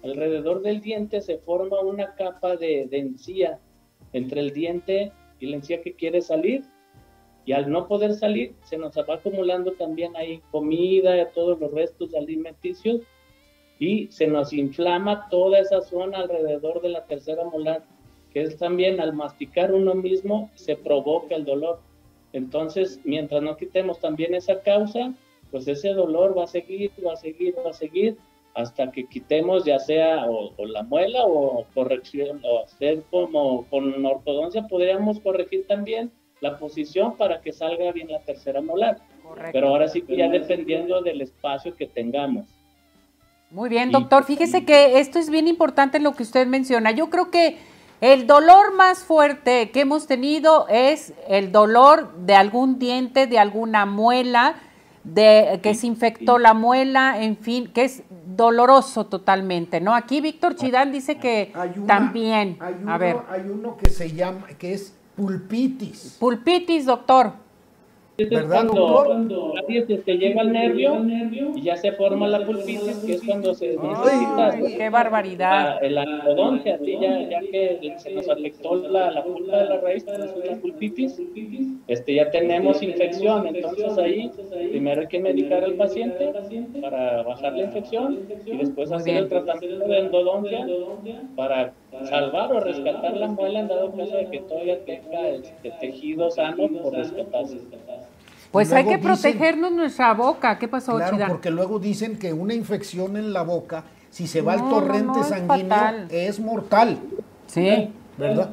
[0.04, 3.60] alrededor del diente se forma una capa de, de encía
[4.14, 6.64] entre el diente y la encía que quiere salir
[7.46, 12.14] y al no poder salir, se nos va acumulando también ahí comida, todos los restos
[12.14, 13.02] alimenticios
[13.80, 17.84] y se nos inflama toda esa zona alrededor de la tercera molar,
[18.32, 21.80] que es también al masticar uno mismo se provoca el dolor.
[22.34, 25.14] Entonces, mientras no quitemos también esa causa,
[25.50, 28.18] pues ese dolor va a seguir, va a seguir, va a seguir,
[28.54, 34.06] hasta que quitemos ya sea o, o la muela o corrección, o hacer como con
[34.06, 38.98] ortodoncia podríamos corregir también la posición para que salga bien la tercera molar.
[39.54, 42.48] Pero ahora sí que ya dependiendo del espacio que tengamos.
[43.52, 44.24] Muy bien, doctor.
[44.24, 46.92] Fíjese que esto es bien importante lo que usted menciona.
[46.92, 47.58] Yo creo que
[48.02, 53.86] el dolor más fuerte que hemos tenido es el dolor de algún diente, de alguna
[53.86, 54.56] muela,
[55.04, 59.94] de que se infectó la muela, en fin, que es doloroso totalmente, ¿no?
[59.94, 61.54] Aquí Víctor Chidán dice que
[61.86, 62.58] también.
[62.88, 63.18] a ver.
[63.30, 66.17] hay uno que se llama, que es Pulpitis.
[66.19, 67.32] Pulpitis, doctor.
[68.17, 69.54] ¿Verdad, cuando, cuando
[70.06, 71.04] se llega al nervio
[71.56, 75.82] y ya se forma la pulpitis, que es cuando se necesita qué barbaridad.
[75.82, 80.56] La, la ya, ya, que se nos afectó la, la pulpa de la raíz, la
[80.58, 81.21] pulpitis,
[81.88, 83.47] este, ya tenemos infección.
[83.47, 84.32] Entonces ahí
[84.69, 86.32] primero hay que medicar al paciente
[86.82, 90.67] para bajar la infección y después hacer el tratamiento de endodoncia
[91.36, 96.30] para salvar o rescatar la muela en dado caso de que todavía tenga este tejido
[96.30, 97.58] sano por rescatarse.
[98.52, 100.60] Pues hay que protegernos nuestra boca.
[100.60, 104.54] ¿Qué pasó, claro, porque luego dicen que una infección en la boca, si se va
[104.54, 106.98] al torrente sanguíneo, es, mortal.
[107.48, 107.90] Sí.
[108.18, 108.52] ¿Verdad?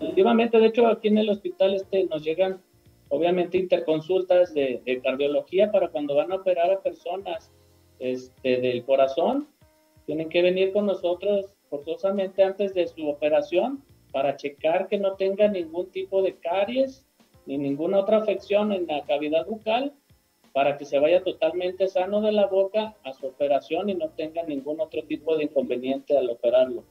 [0.00, 2.60] Últimamente, de hecho, aquí en el hospital este, nos llegan,
[3.08, 7.50] obviamente, interconsultas de, de, cardiología para cuando van a operar a personas
[7.98, 9.46] este, del corazón.
[10.06, 15.48] Tienen que venir con nosotros forzosamente antes de su operación para checar que no tenga
[15.48, 17.06] ningún tipo de caries
[17.46, 19.92] ni ninguna otra afección en la cavidad bucal
[20.54, 24.44] para que se vaya totalmente sano de la boca a su operación y no tenga
[24.44, 26.84] ningún otro tipo de inconveniente al operarlo.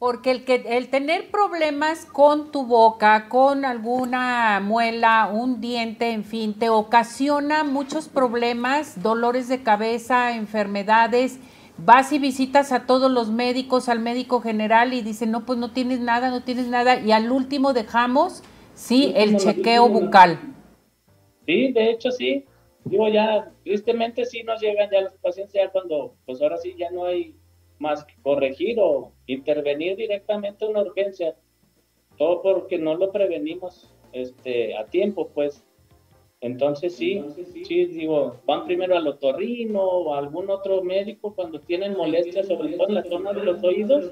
[0.00, 6.24] Porque el, que, el tener problemas con tu boca, con alguna muela, un diente, en
[6.24, 11.38] fin, te ocasiona muchos problemas, dolores de cabeza, enfermedades.
[11.76, 15.70] Vas y visitas a todos los médicos, al médico general y dicen, no, pues no
[15.70, 16.98] tienes nada, no tienes nada.
[16.98, 18.42] Y al último dejamos
[18.80, 20.40] Sí, el chequeo bucal.
[21.46, 22.46] Sí, de hecho sí.
[22.86, 26.90] Digo, ya, tristemente sí nos llegan ya los pacientes ya cuando, pues ahora sí ya
[26.90, 27.36] no hay
[27.78, 31.36] más que corregir o intervenir directamente en una urgencia.
[32.16, 35.62] Todo porque no lo prevenimos este, a tiempo, pues.
[36.42, 37.22] Entonces sí,
[37.64, 42.72] sí, digo, van primero al otorrino o a algún otro médico cuando tienen molestias, sobre
[42.72, 44.10] todo en la zona de los oídos,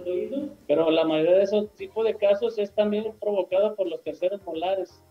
[0.67, 5.03] pero la mayoría de esos tipos de casos es también provocado por los terceros molares.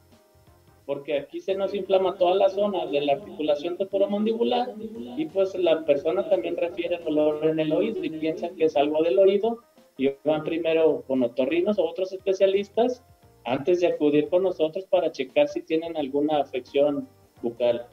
[0.85, 4.73] porque aquí se nos inflama toda la zona de la articulación temporomandibular
[5.17, 9.03] y pues la persona también refiere dolor en el oído y piensa que es algo
[9.03, 9.59] del oído
[9.97, 13.03] y van primero con otorrinos o otros especialistas
[13.47, 17.07] antes de acudir con nosotros para checar si tienen alguna afección
[17.41, 17.87] bucal.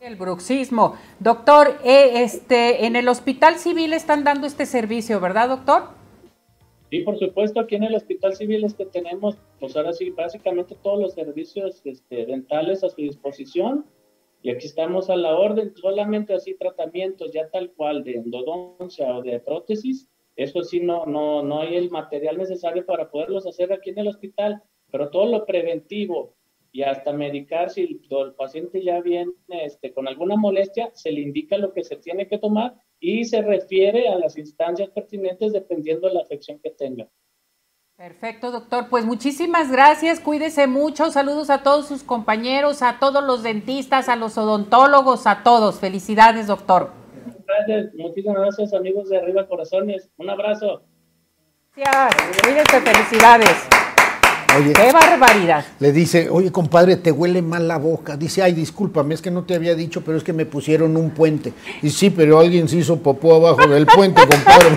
[0.00, 0.94] El bruxismo.
[1.18, 5.88] Doctor, eh, este, en el Hospital Civil están dando este servicio, ¿verdad, doctor?
[6.90, 10.76] Sí, por supuesto, aquí en el Hospital Civil es que tenemos, pues ahora sí, básicamente
[10.80, 13.84] todos los servicios este, dentales a su disposición
[14.42, 19.22] y aquí estamos a la orden, solamente así tratamientos ya tal cual de endodoncia o
[19.22, 20.08] de prótesis,
[20.38, 24.06] eso sí no, no, no hay el material necesario para poderlos hacer aquí en el
[24.06, 26.36] hospital, pero todo lo preventivo
[26.70, 31.58] y hasta medicar si el, paciente ya viene este, con alguna molestia, se le indica
[31.58, 36.14] lo que se tiene que tomar y se refiere a las instancias pertinentes dependiendo de
[36.14, 37.08] la afección que tenga.
[37.96, 38.86] Perfecto, doctor.
[38.88, 40.20] Pues muchísimas gracias.
[40.20, 41.10] Cuídese mucho.
[41.10, 45.80] Saludos a todos sus compañeros, a todos los dentistas, a los odontólogos, a todos.
[45.80, 46.92] Felicidades, doctor.
[47.48, 47.94] Gracias.
[47.94, 50.10] Muchísimas gracias, amigos de Arriba Corazones.
[50.18, 50.82] Un abrazo.
[51.74, 52.42] Gracias.
[52.42, 52.80] Cuídense.
[52.80, 53.68] Felicidades.
[54.56, 55.64] Oye, ¡Qué barbaridad!
[55.78, 58.16] Le dice, oye, compadre, te huele mal la boca.
[58.16, 61.10] Dice, ay, discúlpame, es que no te había dicho, pero es que me pusieron un
[61.10, 61.52] puente.
[61.82, 64.76] Y sí, pero alguien se hizo popó abajo del puente, compadre.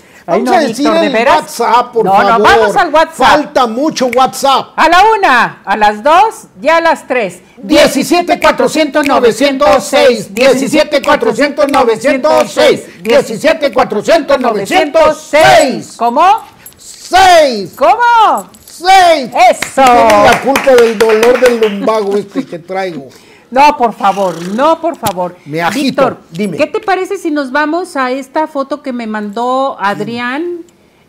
[0.26, 2.24] vamos a decir el WhatsApp, por favor.
[2.24, 3.14] No, vamos al WhatsApp.
[3.14, 4.72] Falta mucho WhatsApp.
[4.76, 7.40] A la una, a las dos y a las tres.
[7.58, 16.22] 17 400 906 17 400 906 17 400 906 ¿Cómo?
[16.78, 18.50] 6 ¿Cómo?
[18.66, 19.82] 6 Eso.
[19.82, 23.08] la culpa del dolor del lumbago este que traigo.
[23.50, 25.36] No, por favor, no, por favor.
[25.46, 26.02] Me agito.
[26.02, 26.56] Víctor, dime.
[26.56, 30.65] ¿Qué te parece si nos vamos a esta foto que me mandó Adrián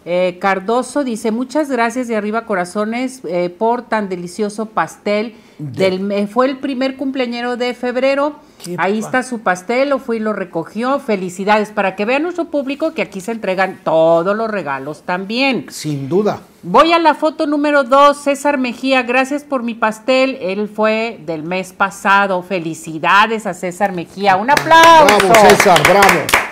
[0.10, 1.04] eh, Cardoso?
[1.04, 5.36] Dice, muchas gracias de arriba corazones eh, por tan delicioso pastel.
[5.58, 8.36] Del, fue el primer cumpleañero de febrero.
[8.78, 11.00] Ahí está su pastel, lo fue y lo recogió.
[11.00, 15.66] Felicidades para que vean nuestro público que aquí se entregan todos los regalos también.
[15.70, 16.40] Sin duda.
[16.64, 20.38] Voy a la foto número dos, César Mejía, gracias por mi pastel.
[20.40, 22.42] Él fue del mes pasado.
[22.44, 24.38] Felicidades a César Mejía.
[24.38, 25.18] Un aplauso.
[25.18, 26.47] Bravo, César, bravo.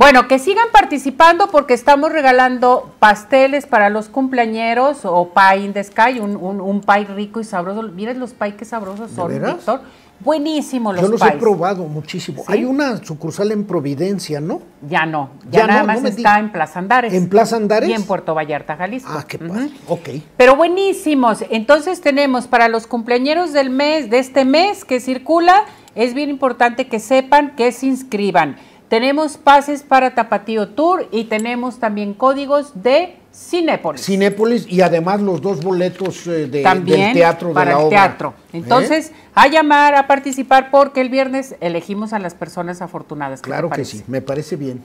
[0.00, 5.84] Bueno, que sigan participando porque estamos regalando pasteles para los cumpleañeros o pie in the
[5.84, 7.82] sky, un, un, pie rico y sabroso.
[7.82, 9.82] Miren los pie que sabrosos son, Víctor.
[10.20, 12.42] Buenísimo los Yo los he probado muchísimo.
[12.46, 14.62] Hay una sucursal en Providencia, ¿no?
[14.88, 17.12] Ya no, ya, nada más está en Plaza Andares.
[17.12, 17.90] ¿En Plaza Andares?
[17.90, 19.10] Y en Puerto Vallarta, Jalisco.
[19.12, 19.68] Ah, qué padre.
[19.86, 20.08] Ok.
[20.38, 21.44] Pero buenísimos.
[21.50, 26.88] Entonces tenemos para los cumpleañeros del mes, de este mes que circula, es bien importante
[26.88, 28.56] que sepan que se inscriban.
[28.90, 34.04] Tenemos pases para Tapatío Tour y tenemos también códigos de Cinépolis.
[34.04, 38.34] Cinépolis y además los dos boletos eh, de, del teatro para de la el teatro.
[38.52, 43.42] Entonces, a llamar, a participar, porque el viernes elegimos a las personas afortunadas.
[43.42, 44.82] Claro que sí, me parece bien.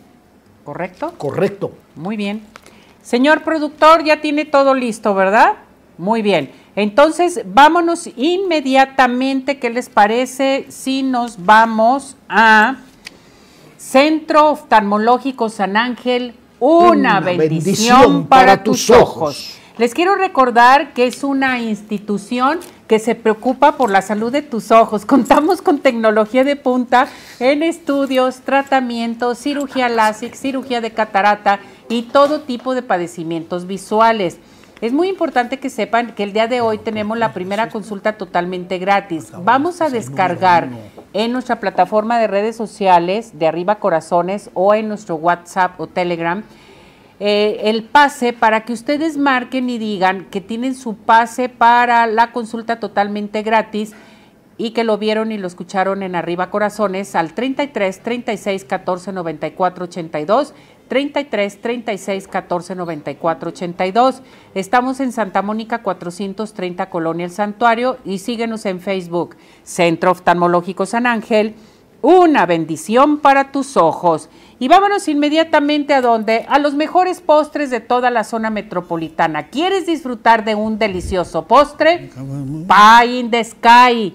[0.64, 1.16] ¿Correcto?
[1.18, 1.72] Correcto.
[1.96, 2.44] Muy bien.
[3.02, 5.54] Señor productor, ya tiene todo listo, ¿verdad?
[5.98, 6.52] Muy bien.
[6.76, 12.85] Entonces, vámonos inmediatamente, ¿qué les parece si nos vamos a
[13.86, 19.60] Centro Oftalmológico San Ángel, una, bendición, para, tus ojos.
[19.78, 24.72] Les quiero recordar que es una institución que se preocupa por la salud de tus
[24.72, 25.06] ojos.
[25.06, 27.08] Contamos con tecnología de punta
[27.40, 34.40] en estudios, tratamientos, cirugía láser, cirugía de catarata y todo tipo de padecimientos visuales.
[34.82, 38.78] Es muy importante que sepan que el día de hoy tenemos la primera consulta totalmente
[38.78, 39.32] gratis.
[39.44, 40.68] Vamos a descargar
[41.14, 46.44] en nuestra plataforma de redes sociales de Arriba Corazones o en nuestro WhatsApp o Telegram
[47.22, 52.34] eh, el pase para que ustedes marquen y digan que tienen su pase para la
[52.34, 53.94] consulta totalmente gratis
[54.58, 59.86] y que lo vieron y lo escucharon en Arriba Corazones al 33 36 14 94
[59.86, 60.54] 82
[60.88, 64.22] 33 36 14 94 82.
[64.54, 71.08] Estamos en Santa Mónica 430 Colonia El Santuario y síguenos en Facebook, Centro Oftalmológico San
[71.08, 71.56] Ángel.
[72.02, 74.30] Una bendición para tus ojos.
[74.60, 76.46] Y vámonos inmediatamente a donde?
[76.48, 79.48] A los mejores postres de toda la zona metropolitana.
[79.48, 82.12] ¿Quieres disfrutar de un delicioso postre?
[82.68, 84.14] Pie in the Sky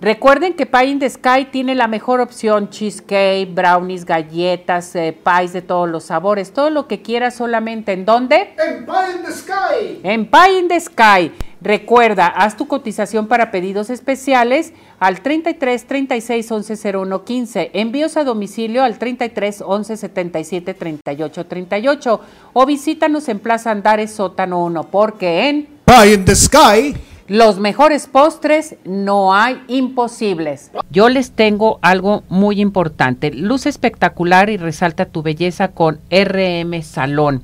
[0.00, 5.52] Recuerden que Pie in the Sky tiene la mejor opción, cheesecake, brownies, galletas, eh, pies
[5.52, 7.94] de todos los sabores, todo lo que quieras solamente.
[7.94, 8.54] ¿En dónde?
[8.64, 10.00] En Pie in the Sky.
[10.04, 11.32] En Pie in the Sky.
[11.60, 17.70] Recuerda, haz tu cotización para pedidos especiales al 33 36 11 01 15.
[17.74, 22.20] Envíos a domicilio al 33 11 77 38 38
[22.52, 26.94] o visítanos en Plaza Andares Sótano 1 porque en Pie in the Sky
[27.28, 30.70] los mejores postres no hay imposibles.
[30.90, 33.30] Yo les tengo algo muy importante.
[33.30, 37.42] Luz espectacular y resalta tu belleza con RM Salón.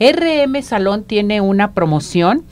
[0.00, 2.44] RM Salón tiene una promoción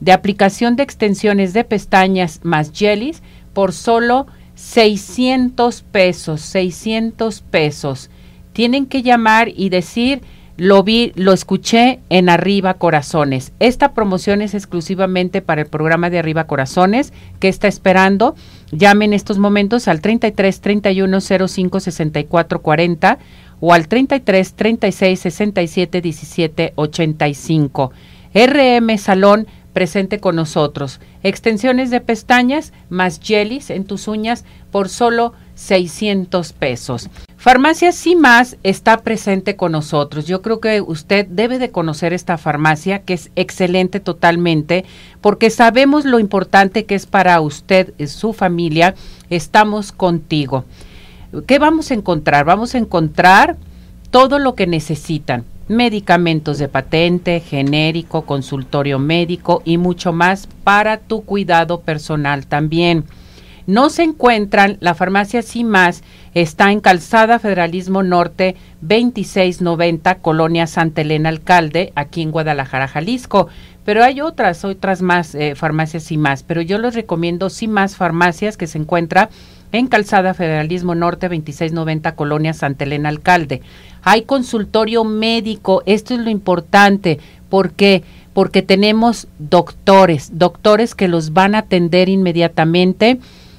[0.00, 3.22] de aplicación de extensiones de pestañas más jellies
[3.54, 8.10] por solo 600 pesos, 600 pesos.
[8.52, 10.20] Tienen que llamar y decir,
[10.58, 13.52] lo vi, lo escuché en Arriba Corazones.
[13.60, 18.34] Esta promoción es exclusivamente para el programa de Arriba Corazones que está esperando.
[18.72, 23.18] Llamen en estos momentos al 33 31 05 64 40
[23.60, 27.92] o al 33 36 67 17 85.
[28.34, 30.98] RM Salón presente con nosotros.
[31.22, 37.10] Extensiones de pestañas más jellies en tus uñas por solo 600 pesos.
[37.36, 40.26] Farmacia Más está presente con nosotros.
[40.26, 44.84] Yo creo que usted debe de conocer esta farmacia que es excelente totalmente
[45.20, 48.94] porque sabemos lo importante que es para usted y su familia.
[49.30, 50.64] Estamos contigo.
[51.46, 52.44] ¿Qué vamos a encontrar?
[52.44, 53.56] Vamos a encontrar
[54.10, 61.24] todo lo que necesitan medicamentos de patente, genérico, consultorio médico y mucho más para tu
[61.24, 63.04] cuidado personal también.
[63.68, 66.02] No se encuentran, la farmacia más
[66.32, 73.48] está en Calzada Federalismo Norte 2690, Colonia Santa Elena Alcalde, aquí en Guadalajara, Jalisco.
[73.84, 78.66] Pero hay otras, otras más eh, farmacias más, pero yo les recomiendo más farmacias que
[78.66, 79.28] se encuentra
[79.72, 83.60] en Calzada Federalismo Norte 2690, Colonia Santa Elena Alcalde.
[84.00, 87.18] Hay consultorio médico, esto es lo importante,
[87.50, 88.02] porque
[88.38, 93.18] porque tenemos doctores, doctores que los van a atender inmediatamente,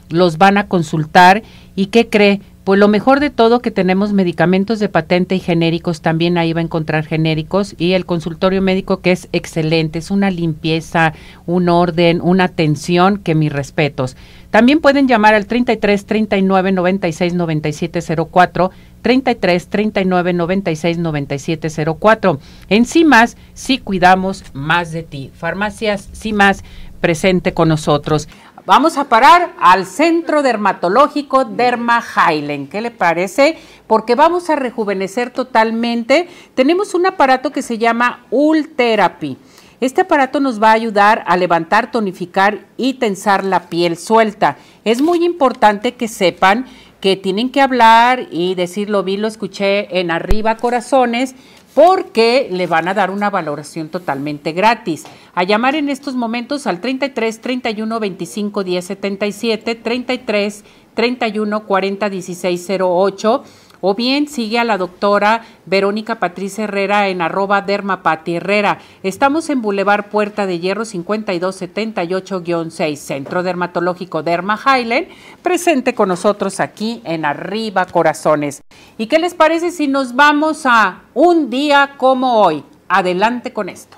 [0.10, 1.43] los van a consultar
[1.76, 2.41] y ¿qué cree?
[2.70, 6.60] Pues lo mejor de todo que tenemos medicamentos de patente y genéricos, también ahí va
[6.60, 11.14] a encontrar genéricos y el consultorio médico que es excelente, es una limpieza,
[11.47, 14.18] un orden, una atención que mis respetos.
[14.51, 18.01] También pueden llamar al 33 39 96 97
[18.32, 22.39] 04 33 39 96 97 04.
[22.70, 25.32] En CIMAS, sí cuidamos más de ti.
[25.34, 26.64] Farmacias CIMAS
[26.99, 28.28] presente con nosotros.
[28.70, 32.70] Vamos a parar al Centro Dermatológico Derma Highland.
[32.70, 33.57] ¿Qué le parece?
[33.88, 36.28] Porque vamos a rejuvenecer totalmente.
[36.53, 39.38] Tenemos un aparato que se llama Ultherapy.
[39.82, 44.57] Este aparato nos va a ayudar a levantar, tonificar y tensar la piel suelta.
[44.86, 46.67] Es muy importante que sepan
[47.01, 51.34] que tienen que hablar y decir lo vi, lo escuché en arriba corazones
[51.74, 55.05] porque le van a dar una valoración totalmente gratis.
[55.34, 60.63] A llamar en estos momentos al 33 31 25 10 77, 33
[60.93, 63.43] 31 40 16 08
[63.82, 68.80] o bien sigue a la doctora Verónica Patricia Herrera en arroba dermapati Herrera.
[69.03, 75.07] Estamos en Boulevard Puerta de Hierro 5278-6, Centro Dermatológico Derma Highland,
[75.41, 78.61] presente con nosotros aquí en Arriba Corazones.
[78.97, 82.63] ¿Y qué les parece si nos vamos a un día como hoy?
[82.88, 83.97] Adelante con esto.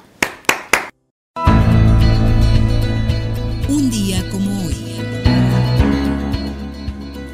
[3.69, 4.75] Un día como hoy.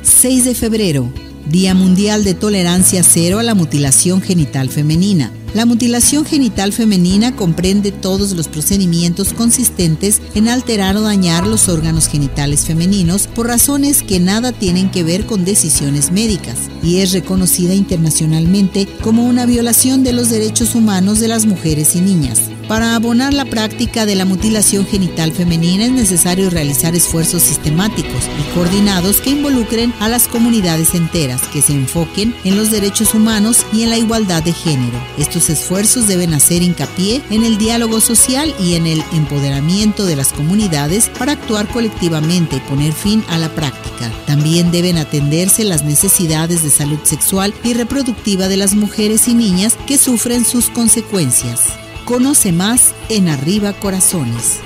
[0.03, 5.31] 6 de febrero Día Mundial de Tolerancia Cero a la Mutilación Genital Femenina.
[5.53, 12.07] La mutilación genital femenina comprende todos los procedimientos consistentes en alterar o dañar los órganos
[12.07, 17.73] genitales femeninos por razones que nada tienen que ver con decisiones médicas y es reconocida
[17.73, 22.41] internacionalmente como una violación de los derechos humanos de las mujeres y niñas.
[22.67, 28.53] Para abonar la práctica de la mutilación genital femenina es necesario realizar esfuerzos sistemáticos y
[28.53, 33.83] coordinados que involucren a las comunidades enteras, que se enfoquen en los derechos humanos y
[33.83, 34.99] en la igualdad de género.
[35.37, 40.33] Estos esfuerzos deben hacer hincapié en el diálogo social y en el empoderamiento de las
[40.33, 44.11] comunidades para actuar colectivamente y poner fin a la práctica.
[44.25, 49.77] También deben atenderse las necesidades de salud sexual y reproductiva de las mujeres y niñas
[49.85, 51.65] que sufren sus consecuencias.
[52.05, 54.61] Conoce más en Arriba Corazones.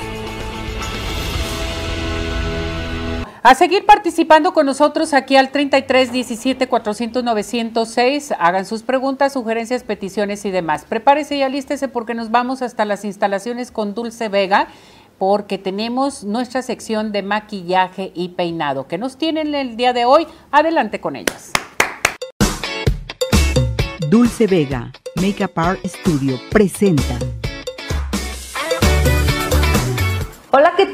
[3.44, 8.34] A seguir participando con nosotros aquí al 33 17 400 906.
[8.38, 10.86] Hagan sus preguntas, sugerencias, peticiones y demás.
[10.88, 14.68] Prepárese y alístese porque nos vamos hasta las instalaciones con Dulce Vega
[15.18, 20.28] porque tenemos nuestra sección de maquillaje y peinado que nos tienen el día de hoy.
[20.52, 21.52] Adelante con ellas.
[24.08, 27.18] Dulce Vega, Makeup Art Studio, presenta.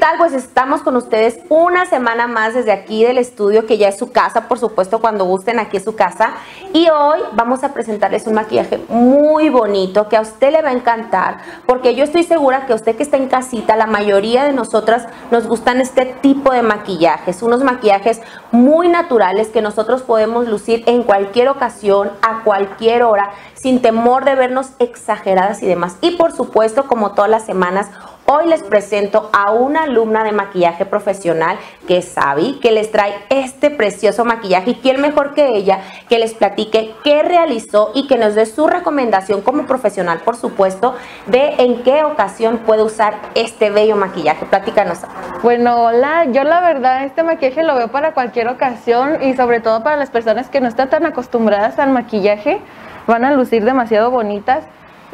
[0.08, 0.18] Tal?
[0.18, 4.10] Pues estamos con ustedes una semana más desde aquí del estudio, que ya es su
[4.10, 6.34] casa, por supuesto, cuando gusten, aquí es su casa.
[6.72, 10.72] Y hoy vamos a presentarles un maquillaje muy bonito que a usted le va a
[10.72, 15.06] encantar, porque yo estoy segura que usted que está en casita, la mayoría de nosotras
[15.30, 21.02] nos gustan este tipo de maquillajes, unos maquillajes muy naturales que nosotros podemos lucir en
[21.02, 25.96] cualquier ocasión, a cualquier hora, sin temor de vernos exageradas y demás.
[26.00, 27.90] Y por supuesto, como todas las semanas,
[28.30, 31.56] Hoy les presento a una alumna de maquillaje profesional
[31.86, 35.78] que es Sabi, que les trae este precioso maquillaje y quién mejor que ella
[36.10, 40.94] que les platique qué realizó y que nos dé su recomendación como profesional, por supuesto,
[41.24, 44.44] de en qué ocasión puede usar este bello maquillaje.
[44.44, 44.98] Platícanos.
[45.42, 49.82] Bueno, hola, yo la verdad este maquillaje lo veo para cualquier ocasión y sobre todo
[49.82, 52.60] para las personas que no están tan acostumbradas al maquillaje,
[53.06, 54.64] van a lucir demasiado bonitas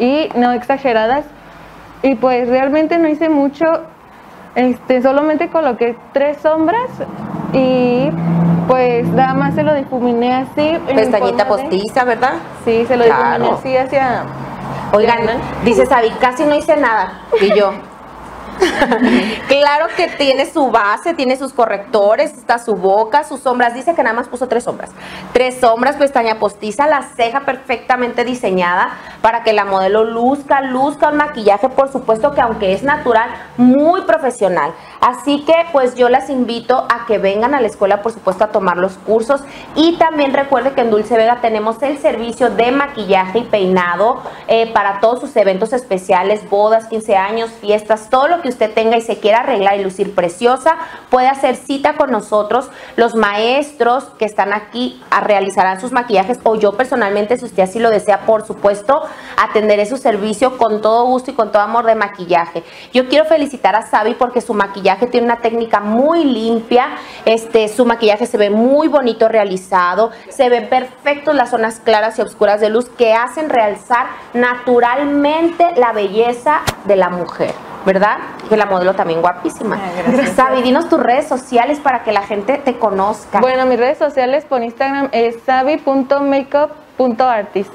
[0.01, 1.27] y no exageradas
[2.05, 3.65] y pues realmente no hice mucho,
[4.55, 6.91] este, solamente coloqué tres sombras
[7.55, 8.11] y
[8.69, 10.79] pues nada más se lo difuminé así.
[10.95, 12.35] Pestañita postiza, ¿verdad?
[12.67, 14.23] Sí, se lo difuminé así hacia...
[14.93, 15.21] Oigan,
[15.65, 17.23] dice Sabi, casi no hice nada.
[17.41, 17.73] Y yo,
[19.49, 23.75] claro que tiene su base, tiene sus correctores, está su boca, sus sombras.
[23.75, 24.91] Dice que nada más puso tres sombras.
[25.33, 28.91] Tres sombras, pestaña postiza, la ceja perfectamente diseñada
[29.23, 34.03] para que la modelo luzca, luzca un maquillaje, por supuesto que aunque es natural, muy
[34.03, 34.73] profesional.
[35.01, 38.49] Así que pues yo las invito a que vengan a la escuela, por supuesto, a
[38.49, 39.43] tomar los cursos.
[39.75, 44.73] Y también recuerde que en Dulce Vega tenemos el servicio de maquillaje y peinado eh,
[44.73, 49.01] para todos sus eventos especiales, bodas, 15 años, fiestas, todo lo que usted tenga y
[49.01, 50.77] se quiera arreglar y lucir preciosa,
[51.11, 52.69] puede hacer cita con nosotros.
[52.97, 57.79] Los maestros que están aquí a realizarán sus maquillajes o yo personalmente, si usted así
[57.79, 59.03] lo desea, por supuesto,
[59.37, 62.63] atenderé su servicio con todo gusto y con todo amor de maquillaje.
[62.93, 67.85] Yo quiero felicitar a Sabi porque su maquillaje tiene una técnica muy limpia, este, su
[67.85, 72.71] maquillaje se ve muy bonito realizado, se ven perfectos las zonas claras y oscuras de
[72.71, 77.55] luz que hacen realzar naturalmente la belleza de la mujer.
[77.85, 78.17] ¿verdad?
[78.49, 79.79] Que la modelo también guapísima.
[80.35, 83.41] Sabi, dinos tus redes sociales para que la gente te conozca.
[83.41, 87.71] Bueno, mis redes sociales por Instagram es sabi.makeup.artist.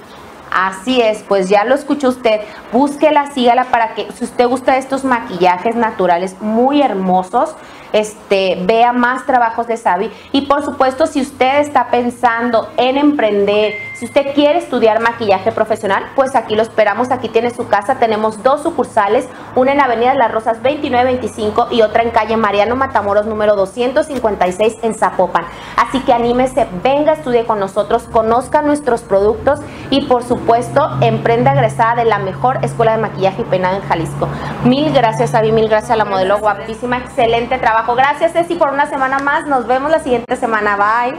[0.51, 2.41] Así es, pues ya lo escuchó usted.
[2.71, 7.55] Búsquela, sígala para que si usted gusta de estos maquillajes naturales muy hermosos,
[7.93, 10.11] este, vea más trabajos de Sabi.
[10.31, 16.05] Y por supuesto, si usted está pensando en emprender, si usted quiere estudiar maquillaje profesional,
[16.15, 17.11] pues aquí lo esperamos.
[17.11, 17.95] Aquí tiene su casa.
[17.95, 22.75] Tenemos dos sucursales, una en Avenida de las Rosas 2925 y otra en calle Mariano
[22.75, 25.45] Matamoros número 256 en Zapopan.
[25.75, 29.59] Así que anímese, venga, estudie con nosotros, conozca nuestros productos
[29.89, 34.27] y por supuesto, emprenda egresada de la mejor escuela de maquillaje y peinado en Jalisco.
[34.63, 38.87] Mil gracias, Sabi, mil gracias a la modelo guapísima, excelente trabajo Gracias, Ceci, por una
[38.87, 39.47] semana más.
[39.47, 40.75] Nos vemos la siguiente semana.
[40.75, 41.17] Bye.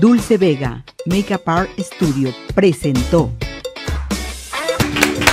[0.00, 3.30] Dulce Vega, Makeup Art Studio, presentó.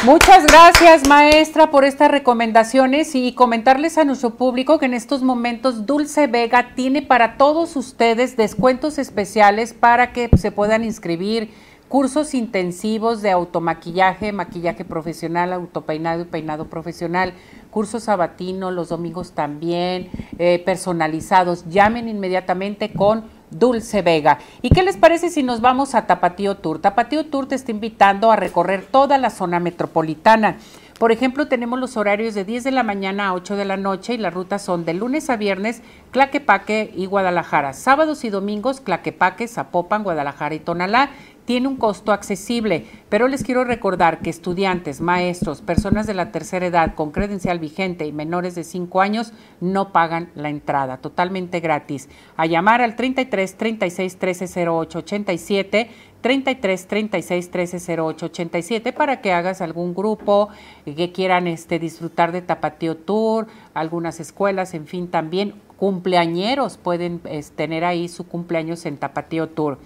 [0.05, 5.85] Muchas gracias, maestra, por estas recomendaciones y comentarles a nuestro público que en estos momentos
[5.85, 11.51] Dulce Vega tiene para todos ustedes descuentos especiales para que se puedan inscribir
[11.93, 17.33] cursos intensivos de automaquillaje, maquillaje profesional, autopeinado y peinado profesional,
[17.73, 21.65] cursos sabatino, los domingos también, eh, personalizados.
[21.67, 24.39] Llamen inmediatamente con Dulce Vega.
[24.61, 26.79] ¿Y qué les parece si nos vamos a Tapatío Tour?
[26.79, 30.57] Tapatío Tour te está invitando a recorrer toda la zona metropolitana.
[30.99, 34.13] Por ejemplo, tenemos los horarios de 10 de la mañana a 8 de la noche
[34.13, 37.73] y las rutas son de lunes a viernes, Claquepaque y Guadalajara.
[37.73, 41.09] Sábados y domingos, Claquepaque, Zapopan, Guadalajara y Tonalá
[41.45, 46.65] tiene un costo accesible, pero les quiero recordar que estudiantes, maestros, personas de la tercera
[46.65, 52.09] edad con credencial vigente y menores de 5 años no pagan la entrada, totalmente gratis.
[52.37, 55.89] A llamar al 33 36 13 08 87
[56.21, 60.47] 33 36 13 08 87 para que hagas algún grupo
[60.85, 67.19] que quieran este, disfrutar de Tapatío Tour, algunas escuelas, en fin, también cumpleañeros pueden
[67.55, 69.79] tener ahí su cumpleaños en Tapatío Tour.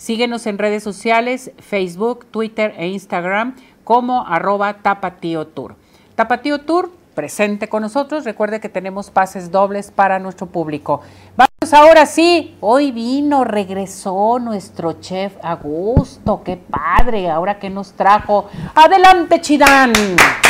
[0.00, 5.76] Síguenos en redes sociales, Facebook, Twitter e Instagram como arroba Tapatío Tour.
[6.14, 8.24] Tapatío Tour, presente con nosotros.
[8.24, 11.02] Recuerde que tenemos pases dobles para nuestro público.
[11.36, 12.56] Vamos ahora sí.
[12.62, 16.40] Hoy vino, regresó nuestro chef Augusto.
[16.46, 17.28] Qué padre.
[17.28, 18.48] Ahora que nos trajo.
[18.74, 19.92] Adelante, Chidán.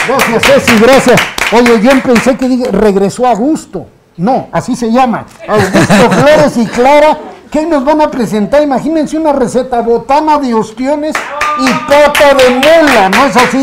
[0.06, 1.20] Gracias, Ceci, gracias.
[1.50, 3.84] Oye, yo pensé que regresó Augusto.
[4.16, 5.26] No, así se llama.
[5.48, 7.18] Augusto Flores y Clara
[7.50, 8.62] ¿Qué nos van a presentar?
[8.62, 11.14] Imagínense una receta, botana de ostiones
[11.58, 13.60] y pata de mula, ¿no es así?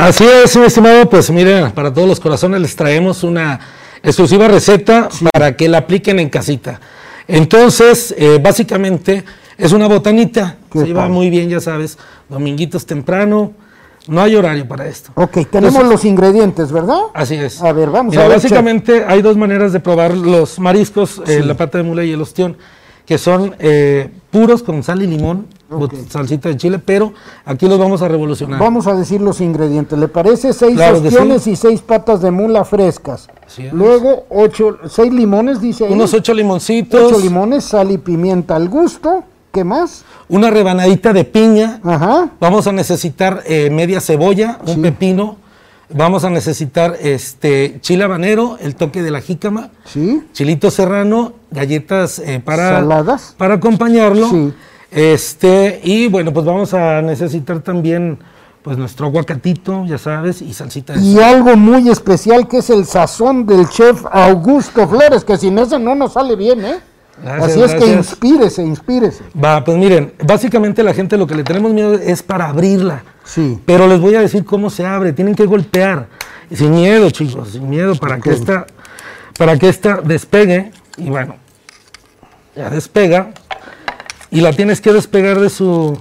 [0.00, 3.58] Así es, mi estimado, pues miren, para todos los corazones les traemos una
[4.00, 6.80] exclusiva receta para que la apliquen en casita.
[7.26, 9.24] Entonces, eh, básicamente
[9.58, 13.52] es una botanita, se lleva muy bien, ya sabes, dominguitos temprano,
[14.06, 15.10] no hay horario para esto.
[15.16, 17.00] Ok, tenemos los ingredientes, ¿verdad?
[17.12, 17.60] Así es.
[17.60, 18.36] A ver, vamos Mira, a ver.
[18.36, 22.20] básicamente hay dos maneras de probar los mariscos, eh, la pata de mula y el
[22.20, 22.56] ostión,
[23.06, 25.46] que son eh, puros con sal y limón,
[26.08, 27.12] salsita de chile, pero
[27.44, 28.60] aquí los vamos a revolucionar.
[28.60, 29.98] Vamos a decir los ingredientes.
[29.98, 30.52] ¿Le parece?
[30.52, 31.50] Seis Claro que ostiones sí.
[31.52, 33.28] y seis patas de mula frescas.
[33.72, 35.92] Luego, ocho, seis limones, dice ahí.
[35.92, 39.24] Unos ocho limoncitos, Ocho limones, sal y pimienta al gusto.
[39.52, 40.04] ¿Qué más?
[40.28, 42.30] una rebanadita de piña, Ajá.
[42.40, 45.36] vamos a necesitar eh, media cebolla, un pepino,
[45.90, 50.22] vamos a necesitar este chile habanero, el toque de la jícama, Sí.
[50.32, 53.34] chilito serrano, galletas eh, para, Saladas.
[53.36, 54.28] para acompañarlo.
[54.30, 54.52] Sí.
[54.90, 58.18] Este, y bueno, pues vamos a necesitar también
[58.62, 62.86] pues nuestro aguacatito, ya sabes, y salsita de Y algo muy especial que es el
[62.86, 66.76] sazón del chef Augusto Flores, que sin ese no nos sale bien, ¿eh?
[67.22, 69.22] Gracias, Así es que inspírese, inspírese.
[69.42, 73.02] Va, pues miren, básicamente la gente lo que le tenemos miedo es para abrirla.
[73.24, 73.58] Sí.
[73.64, 75.12] Pero les voy a decir cómo se abre.
[75.12, 76.08] Tienen que golpear.
[76.52, 78.66] Sin miedo, chicos, sin miedo para que esta,
[79.38, 80.72] para que esta despegue.
[80.98, 81.36] Y bueno,
[82.54, 83.32] ya despega.
[84.30, 85.98] Y la tienes que despegar de su,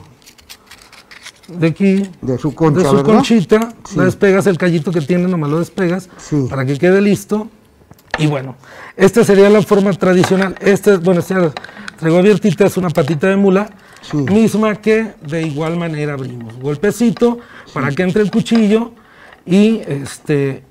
[1.47, 3.13] de aquí, De su concha, de su ¿verdad?
[3.13, 3.73] conchita.
[3.87, 3.95] Sí.
[3.97, 6.47] La despegas el callito que tiene, nomás lo despegas Sí.
[6.49, 7.47] para que quede listo.
[8.17, 8.55] Y bueno,
[8.97, 10.55] esta sería la forma tradicional.
[10.61, 11.51] Esta, bueno, esta
[11.97, 13.69] traigo abiertita, es una patita de mula,
[14.03, 14.17] Sí.
[14.17, 16.57] misma que de igual manera abrimos.
[16.59, 17.39] Golpecito
[17.73, 18.91] para que entre el cuchillo
[19.45, 20.63] y este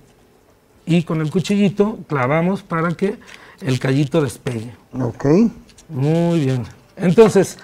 [0.87, 3.19] y con el cuchillito clavamos para que
[3.61, 4.73] el callito despegue.
[4.93, 5.25] Ok.
[5.89, 6.65] Muy bien.
[6.97, 7.59] Entonces,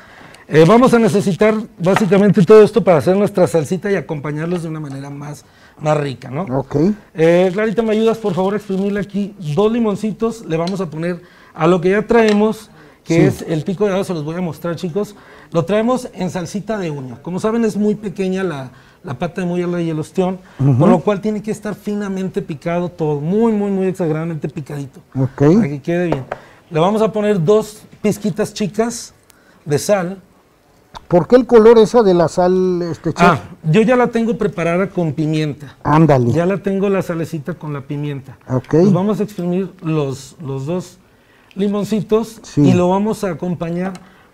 [0.50, 4.80] eh, vamos a necesitar básicamente todo esto para hacer nuestra salsita y acompañarlos de una
[4.80, 5.44] manera más,
[5.78, 6.42] más rica, ¿no?
[6.44, 6.76] Ok.
[7.14, 10.46] Eh, Clarita, ¿me ayudas por favor a exprimirle aquí dos limoncitos?
[10.46, 11.20] Le vamos a poner
[11.54, 12.70] a lo que ya traemos,
[13.08, 13.20] que Sí.
[13.22, 15.16] es el pico de helado, se los voy a mostrar, chicos.
[15.50, 17.16] Lo traemos en salsita de uña.
[17.22, 18.70] Como saben, es muy pequeña la,
[19.02, 20.38] la pata de mula y el ostión,
[20.78, 25.54] por lo cual tiene que estar finamente picado todo, muy, muy, muy exageradamente picadito, Ok.
[25.56, 26.24] para que quede bien.
[26.70, 29.14] Le vamos a poner dos pizquitas chicas
[29.64, 30.20] de sal.
[31.06, 33.26] ¿Por qué el color esa de la sal, este chef?
[33.26, 35.76] Ah, yo ya la tengo preparada con pimienta.
[35.82, 36.30] Ándale.
[36.32, 38.36] Ya la tengo la salecita con la pimienta.
[38.50, 38.68] Ok.
[38.68, 40.98] Pues vamos a exprimir los, los dos
[41.54, 42.62] limoncitos Sí.
[42.62, 43.92] y lo vamos a acompañar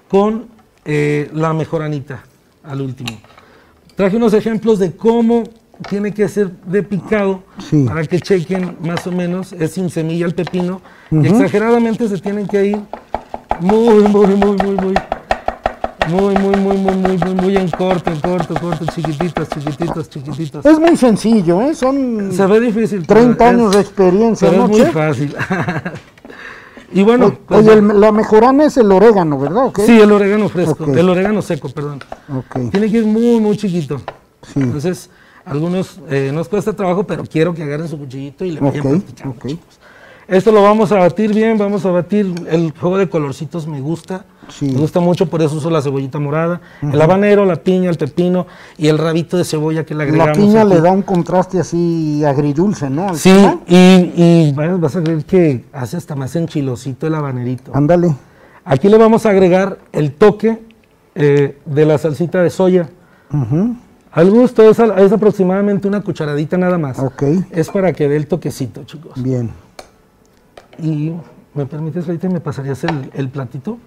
[0.08, 0.46] con
[0.84, 2.22] eh, la mejoranita
[2.62, 3.10] al último.
[3.96, 5.44] Traje unos ejemplos de cómo
[5.88, 7.84] tiene que ser de picado Sí.
[7.84, 9.52] para que chequen más o menos.
[9.52, 10.80] Es sin semilla el pepino.
[11.10, 12.78] Y exageradamente se tienen que ir
[13.60, 14.94] muy, muy, muy, muy, muy.
[16.06, 20.66] Muy, muy, muy, muy, muy, muy, muy en corto, en corto, corto, chiquititos, chiquititos, chiquititos.
[20.66, 21.74] Es muy sencillo, ¿eh?
[21.74, 23.04] Son Se ve difícil.
[23.08, 24.92] pero 30 es- años de experiencia, pero ¿no, es muy chef?
[24.92, 25.34] fácil.
[26.92, 29.66] Y bueno, Oye, pues, el- la mejorana es el orégano, ¿verdad?
[29.66, 29.80] ¿Ok?
[29.84, 32.00] sí, el orégano fresco, el orégano seco, perdón.
[32.34, 32.70] Ok.
[32.70, 34.00] Tiene que ir muy, muy chiquito.
[34.52, 34.60] Sí.
[34.60, 35.10] Entonces,
[35.44, 39.02] algunos eh, nos cuesta trabajo, pero quiero que agarren su cuchillito y le vayan
[40.26, 44.24] Esto lo vamos a batir bien, vamos a batir, el juego de colorcitos me gusta,
[44.48, 44.66] Sí.
[44.66, 48.46] me gusta mucho, por eso uso la cebollita morada, el habanero, la piña, el pepino
[48.78, 50.36] y el rabito de cebolla que le La agregamos.
[50.38, 50.70] piña aquí.
[50.70, 53.08] le da un contraste así agridulce, ¿no?
[53.10, 53.30] Al Sí,
[53.66, 57.72] y, y vas vas a ver que hace hasta más enchilosito el habanerito.
[57.74, 58.14] Ándale.
[58.64, 60.62] Aquí le vamos a agregar el toque
[61.14, 62.88] eh, de la salsita de soya.
[64.12, 66.98] Al gusto es, es aproximadamente una cucharadita nada más.
[66.98, 67.22] Ok.
[67.50, 69.22] Es para que dé el toquecito, chicos.
[69.22, 69.50] Bien.
[70.78, 71.12] Y
[71.54, 73.78] me permites, ahorita me pasarías el, el platito.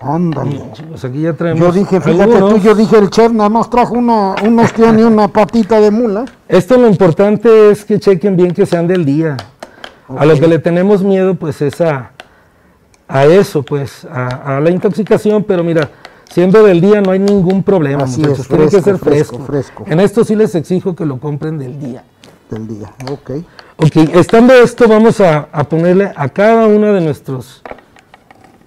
[0.00, 0.62] Ándale.
[0.74, 1.60] Chicos, aquí ya traemos.
[1.60, 2.54] Yo dije, fíjate algunos.
[2.54, 5.90] tú, yo dije, el chef nada más trajo una, un ostión y una patita de
[5.90, 6.24] mula.
[6.46, 9.36] Esto lo importante es que chequen bien que sean del día.
[10.16, 12.12] A lo que le tenemos miedo, pues es a,
[13.08, 15.90] a eso, pues, a, a la intoxicación, pero mira,
[16.30, 18.40] siendo del día no hay ningún problema, Así muchachos.
[18.40, 19.38] es, Tiene que ser fresco.
[19.40, 19.84] fresco.
[19.86, 22.04] En esto sí les exijo que lo compren del día.
[22.50, 22.92] Del día.
[23.10, 23.30] Ok.
[23.76, 27.62] Ok, estando esto, vamos a, ponerle a cada uno de nuestros,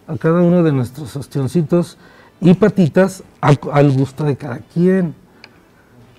[0.08, 1.98] a cada uno de nuestros ostioncitos
[2.40, 5.16] y patitas al gusto de cada quien.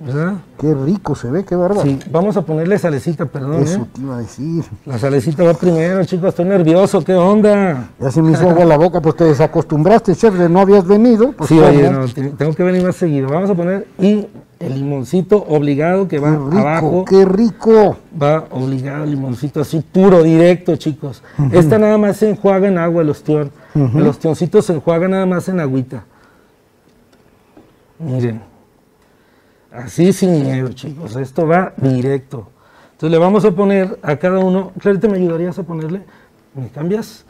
[0.04, 0.34] ¿Verdad?
[0.58, 1.82] Qué rico se ve, qué bárbaro.
[1.82, 3.62] Sí, vamos a ponerle salecita, perdón.
[3.62, 3.86] Eso ¿eh?
[3.92, 4.64] te iba a decir.
[4.84, 7.90] La salecita va primero, chicos, estoy nervioso, ¿qué onda?
[8.00, 11.30] Ya se me hizo agua la boca, pues te desacostumbraste, chef, de no habías venido.
[11.32, 13.28] Pues, Sí, oye, no, tengo que venir más seguido.
[13.28, 14.26] Vamos a poner y
[14.58, 17.04] el limoncito obligado que Qué va rico, abajo.
[17.08, 17.96] qué rico.
[18.20, 21.22] Va obligado el limoncito así puro, directo, chicos.
[21.52, 23.52] Esta nada más se enjuaga en agua el ostión.
[23.74, 26.04] El ostioncito se enjuaga nada más en agüita.
[28.00, 28.51] Miren.
[29.72, 31.16] Así sin miedo, chicos.
[31.16, 32.48] Esto va directo.
[32.92, 34.72] Entonces le vamos a poner a cada uno.
[34.78, 36.02] Clarita, ¿me ayudarías a ponerle?
[36.54, 37.24] ¿Me cambias?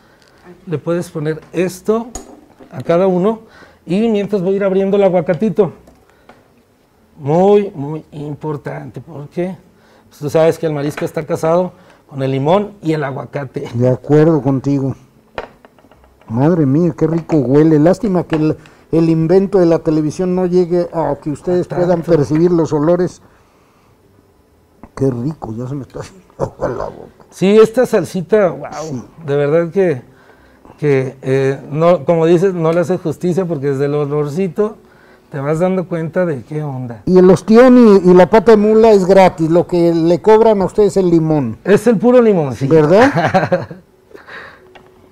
[0.66, 2.08] Le puedes poner esto
[2.72, 3.42] a cada uno.
[3.86, 5.72] Y mientras voy a ir abriendo el aguacatito.
[7.16, 9.00] Muy, muy importante.
[9.00, 9.56] Porque
[10.08, 11.72] pues, tú sabes que el marisco está casado
[12.08, 13.68] con el limón y el aguacate.
[13.74, 14.96] De acuerdo contigo.
[16.26, 17.78] Madre mía, qué rico huele.
[17.78, 18.56] Lástima que el,
[18.92, 23.22] el invento de la televisión no llegue a que ustedes puedan percibir los olores.
[24.94, 26.24] Qué rico, ya se me está haciendo
[26.58, 27.24] la boca.
[27.30, 30.02] Sí, esta salsita, wow, de verdad que,
[30.78, 34.76] que eh, no, como dices, no le hace justicia porque desde el olorcito
[35.30, 37.02] te vas dando cuenta de qué onda.
[37.06, 40.60] Y el ostión y, y la pata de mula es gratis, lo que le cobran
[40.60, 41.56] a ustedes es el limón.
[41.64, 42.66] Es el puro limón, sí.
[42.66, 43.68] ¿Verdad?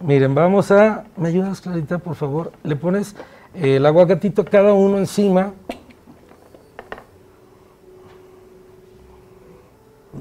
[0.03, 1.05] Miren, vamos a.
[1.17, 2.53] ¿Me ayudas, Clarita, por favor?
[2.63, 3.15] Le pones
[3.55, 5.53] el aguacatito cada uno encima.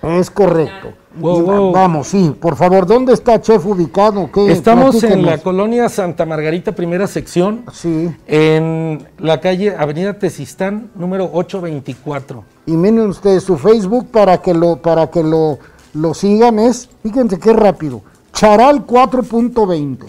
[0.02, 0.94] Es correcto.
[1.20, 1.72] Wow, wow.
[1.74, 4.30] Vamos, sí, por favor, ¿dónde está chef ubicado?
[4.32, 4.50] ¿Qué?
[4.52, 11.30] Estamos en la colonia Santa Margarita, primera sección, Sí, en la calle Avenida Tesistán, número
[11.34, 12.44] 824.
[12.68, 15.58] y miren ustedes su Facebook para que lo para que lo,
[15.94, 18.02] lo sigan es, fíjense qué rápido,
[18.40, 20.06] Charal 4.20.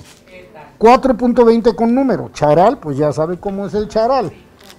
[0.79, 2.31] 4.20 con número.
[2.33, 4.31] Charal, pues ya sabe cómo es el charal.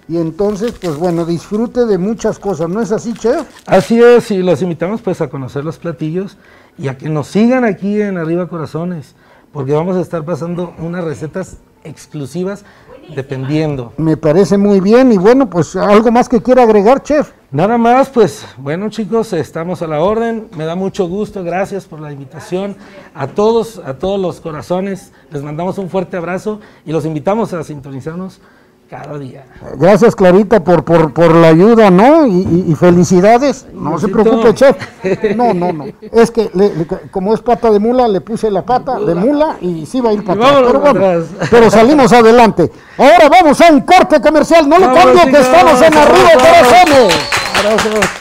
[0.07, 3.45] Y entonces, pues bueno, disfrute de muchas cosas, ¿no es así, chef?
[3.65, 6.37] Así es, y los invitamos pues a conocer los platillos
[6.77, 9.15] y a que nos sigan aquí en Arriba Corazones,
[9.51, 12.63] porque vamos a estar pasando unas recetas exclusivas
[13.15, 13.93] dependiendo.
[13.97, 17.31] Me parece muy bien y bueno, pues algo más que quiera agregar, chef.
[17.51, 21.99] Nada más, pues bueno chicos, estamos a la orden, me da mucho gusto, gracias por
[21.99, 22.77] la invitación
[23.13, 27.63] a todos, a todos los corazones, les mandamos un fuerte abrazo y los invitamos a
[27.63, 28.39] sintonizarnos
[28.91, 29.45] cada día.
[29.77, 32.27] Gracias, Clarita, por, por, por la ayuda, ¿no?
[32.27, 33.65] Y, y- y felicidades.
[33.73, 34.75] No se preocupe, chef.
[35.37, 35.85] No, no, no.
[36.11, 39.55] Es que le- le- como es pata de mula, le puse la pata de mula
[39.61, 40.63] y sí va a ir para atrás.
[40.67, 41.23] Pero bueno, atrás.
[41.49, 42.69] pero salimos adelante.
[42.97, 44.67] Ahora vamos a un corte comercial.
[44.67, 47.13] No le cambie que estamos en Arriba Corazones.
[47.57, 48.20] Abrazos.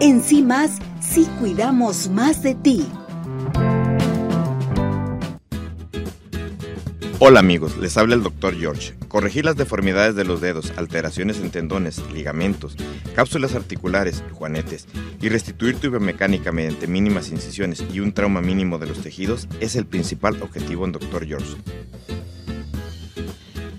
[0.00, 2.84] En sí más, sí cuidamos más de ti.
[7.20, 8.58] Hola amigos, les habla el Dr.
[8.58, 8.94] George.
[9.08, 12.76] Corregir las deformidades de los dedos, alteraciones en tendones, ligamentos,
[13.14, 14.88] cápsulas articulares, juanetes
[15.20, 19.76] y restituir tu biomecánica mediante mínimas incisiones y un trauma mínimo de los tejidos es
[19.76, 21.24] el principal objetivo en Dr.
[21.24, 21.54] George.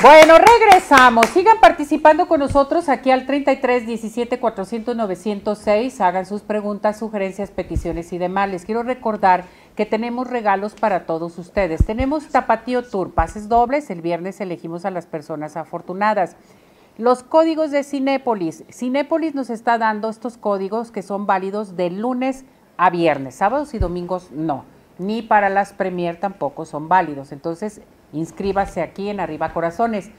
[0.00, 1.26] Bueno, regresamos.
[1.26, 6.00] Sigan participando con nosotros aquí al 33 17 400 906.
[6.00, 8.48] Hagan sus preguntas, sugerencias, peticiones y demás.
[8.48, 11.84] Les quiero recordar que tenemos regalos para todos ustedes.
[11.84, 13.90] Tenemos Tapatío Tour, pases dobles.
[13.90, 16.36] El viernes elegimos a las personas afortunadas.
[16.96, 18.62] Los códigos de Cinépolis.
[18.70, 22.44] Cinépolis nos está dando estos códigos que son válidos de lunes
[22.76, 23.34] a viernes.
[23.34, 24.64] Sábados y domingos no.
[24.98, 27.32] Ni para las premier tampoco son válidos.
[27.32, 27.80] Entonces,
[28.12, 30.10] inscríbase aquí en Arriba Corazones.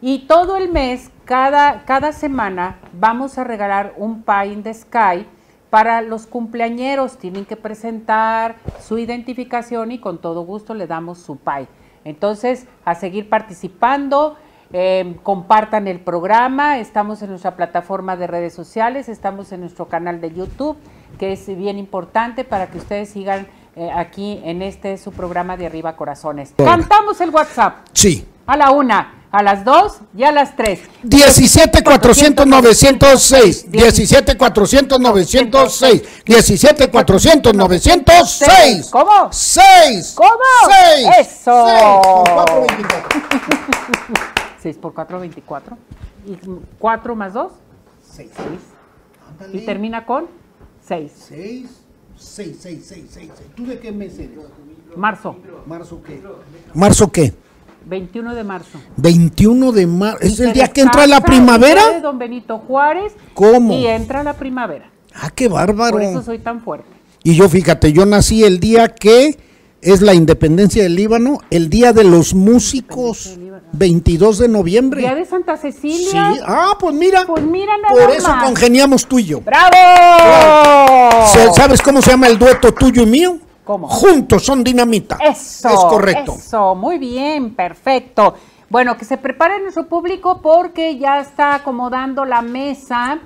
[0.00, 5.26] Y todo el mes, cada, cada semana, vamos a regalar un Pie in the Sky
[5.70, 7.18] para los cumpleañeros.
[7.18, 11.68] Tienen que presentar su identificación y con todo gusto le damos su pie.
[12.04, 14.36] Entonces, a seguir participando.
[14.70, 20.20] Eh, compartan el programa, estamos en nuestra plataforma de redes sociales, estamos en nuestro canal
[20.20, 20.76] de YouTube,
[21.18, 23.46] que es bien importante para que ustedes sigan
[23.78, 26.52] eh, aquí en este su programa de Arriba Corazones.
[26.56, 27.86] Cantamos el WhatsApp.
[27.92, 28.26] Sí.
[28.44, 30.80] A la una, a las dos y a las tres.
[31.04, 39.28] 17 400 906 17 400 906 17 400 906 ¿Cómo?
[39.30, 40.28] 6 ¿Cómo?
[40.66, 41.66] 6 Eso.
[41.68, 42.78] 6
[44.60, 45.78] 6 por 4, 24.
[46.26, 46.36] ¿Y
[46.80, 47.52] 4 más 2?
[48.10, 48.30] 6
[49.52, 50.26] Y termina con
[50.84, 51.12] 6.
[51.28, 51.87] 6
[52.18, 54.38] 6 6 6 6 ¿Tú de qué mes eres?
[54.96, 55.36] Marzo.
[55.66, 56.20] ¿Marzo qué?
[56.74, 57.32] ¿Marzo qué?
[57.86, 58.78] 21 de marzo.
[58.96, 60.18] 21 de marzo.
[60.20, 62.00] ¿Es Y el día que entra la día de primavera?
[62.00, 63.12] Don Benito Juárez.
[63.34, 63.74] ¿Cómo?
[63.78, 64.90] Y entra la primavera.
[65.14, 65.92] Ah, qué bárbaro.
[65.92, 66.88] Por eso soy tan fuerte.
[67.22, 69.38] Y yo, fíjate, yo nací el día que
[69.80, 73.38] es la independencia del Líbano, el día de los músicos,
[73.72, 75.00] 22 de noviembre.
[75.00, 76.32] Día de Santa Cecilia.
[76.32, 77.24] Sí, ah, pues mira.
[77.26, 78.44] Pues mira nada Por eso más.
[78.44, 79.40] congeniamos tú y yo.
[79.40, 81.26] ¡Bravo!
[81.54, 83.38] ¿Sabes cómo se llama el dueto tuyo y mío?
[83.64, 83.88] ¿Cómo?
[83.88, 85.18] Juntos son dinamita.
[85.20, 85.68] Eso.
[85.68, 86.34] Es correcto.
[86.38, 88.34] Eso, muy bien, perfecto.
[88.70, 93.18] Bueno, que se prepare nuestro público porque ya está acomodando la mesa.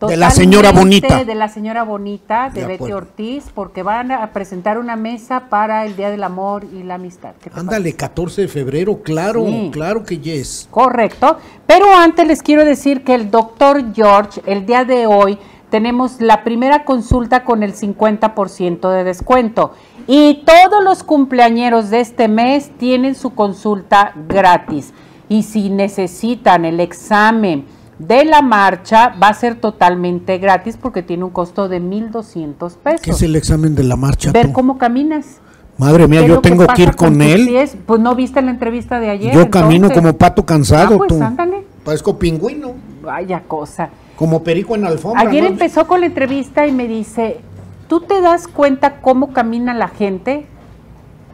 [0.00, 1.24] De la señora bonita.
[1.24, 2.92] De la señora bonita, de De Betty.
[2.92, 7.32] Ortiz, porque van a presentar una mesa para el Día del Amor y la Amistad.
[7.40, 9.70] ¿Qué te Ándale, 14 de febrero, claro, Sí.
[9.72, 10.68] claro que yes.
[10.70, 11.38] Correcto.
[11.66, 15.38] Pero antes les quiero decir que el doctor George, el día de hoy,
[15.70, 19.72] tenemos la primera consulta con el 50% de descuento.
[20.06, 24.92] Y todos los cumpleañeros de este mes tienen su consulta gratis.
[25.28, 27.64] Y si necesitan el examen
[27.98, 33.00] de la marcha, va a ser totalmente gratis porque tiene un costo de 1.200 pesos.
[33.00, 34.32] ¿Qué es el examen de la marcha?
[34.32, 34.52] Ver tú?
[34.52, 35.40] cómo caminas.
[35.78, 37.46] Madre mía, ¿Qué es yo que tengo que ir con él.
[37.46, 37.76] pies?
[37.86, 39.34] Pues no viste la entrevista de ayer.
[39.34, 41.22] Yo camino como pato cansado, Ah, pues tú.
[41.22, 41.64] ándale.
[41.84, 42.72] Parezco pingüino,
[43.02, 43.90] Vaya cosa.
[44.16, 45.20] como perico en alfombra.
[45.22, 45.50] Ayer ¿no?
[45.50, 47.40] empezó con la entrevista y me dice,
[47.88, 50.46] ¿tú te das cuenta cómo camina la gente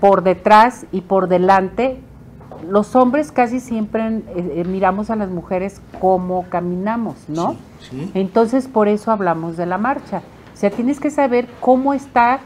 [0.01, 2.01] por detrás y por delante?
[2.69, 7.57] Los hombres casi siempre eh, eh, miramos a las mujeres cómo caminamos, ¿no?
[7.81, 8.11] Sí.
[8.15, 10.23] Entonces por eso hablamos de la marcha.
[10.53, 12.41] O sea, tienes que saber cómo está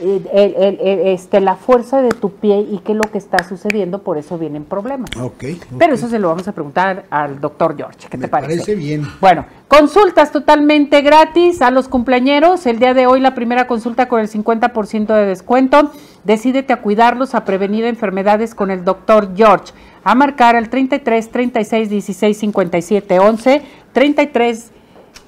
[0.00, 0.78] el-
[1.08, 4.38] este, la fuerza de tu pie y qué es lo que está sucediendo, por eso
[4.38, 5.10] vienen problemas.
[5.20, 5.44] Ok.
[5.78, 8.08] Pero eso se lo vamos a preguntar al doctor George.
[8.10, 8.52] ¿Qué Me te parece?
[8.54, 9.06] parece bien.
[9.20, 12.66] Bueno, consultas totalmente gratis a los cumpleañeros.
[12.66, 15.90] El día de hoy la primera consulta con el 50% de descuento.
[16.24, 19.72] Decídete a cuidarlos, a prevenir enfermedades con el doctor George.
[20.04, 24.70] A marcar al 33 36 16 57 11, 33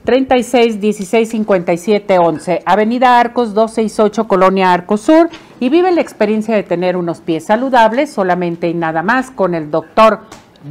[0.05, 5.29] 36 16 57 11, Avenida Arcos 268, Colonia Arcos Sur,
[5.61, 9.71] y vive la experiencia de tener unos pies saludables solamente y nada más con el
[9.71, 10.21] doctor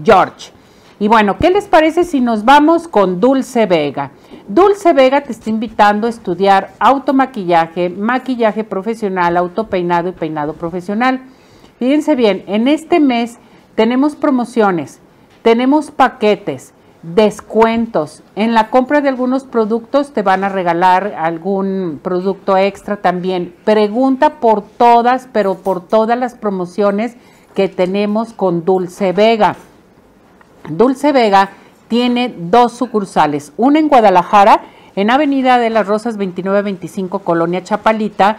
[0.04, 0.52] George.
[1.00, 4.12] Y bueno, ¿qué les parece si nos vamos con Dulce Vega?
[4.48, 11.22] Dulce Vega te está invitando a estudiar automaquillaje, maquillaje profesional, autopeinado y peinado profesional.
[11.80, 13.40] Fíjense bien, en este mes
[13.74, 15.00] tenemos promociones,
[15.42, 16.74] tenemos paquetes,
[17.04, 18.22] descuentos.
[18.36, 23.56] En la compra de algunos productos te van a regalar algún producto extra también.
[23.64, 27.16] Pregunta por todas, pero por todas las promociones
[27.56, 29.56] que tenemos con Dulce Vega.
[30.70, 31.50] Dulce Vega
[31.88, 34.62] tiene dos sucursales, una en Guadalajara,
[34.96, 38.38] en Avenida de las Rosas 2925, Colonia Chapalita,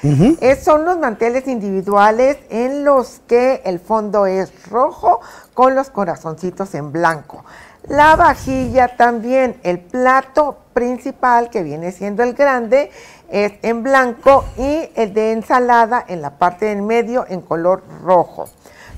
[0.63, 5.19] son los manteles individuales en los que el fondo es rojo
[5.53, 7.43] con los corazoncitos en blanco.
[7.88, 12.91] La vajilla también, el plato principal que viene siendo el grande,
[13.30, 18.49] es en blanco y el de ensalada en la parte del medio en color rojo.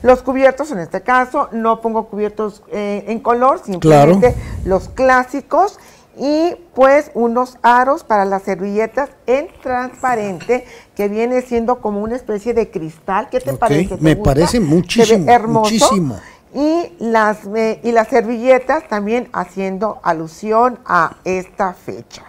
[0.02, 5.78] Los cubiertos, en este caso, no pongo cubiertos eh, en color, simplemente los clásicos
[6.18, 10.66] y pues unos aros para las servilletas en transparente
[10.96, 13.30] que viene siendo como una especie de cristal.
[13.30, 13.98] ¿Qué te parece?
[14.00, 15.72] Me parece muchísimo, hermoso.
[15.72, 16.20] muchísimo.
[16.54, 22.24] Y las, eh, y las servilletas también haciendo alusión a esta fecha.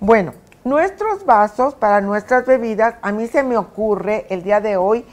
[0.00, 0.34] Bueno,
[0.66, 5.04] Nuestros vasos para nuestras bebidas, a mí se me ocurre el día de hoy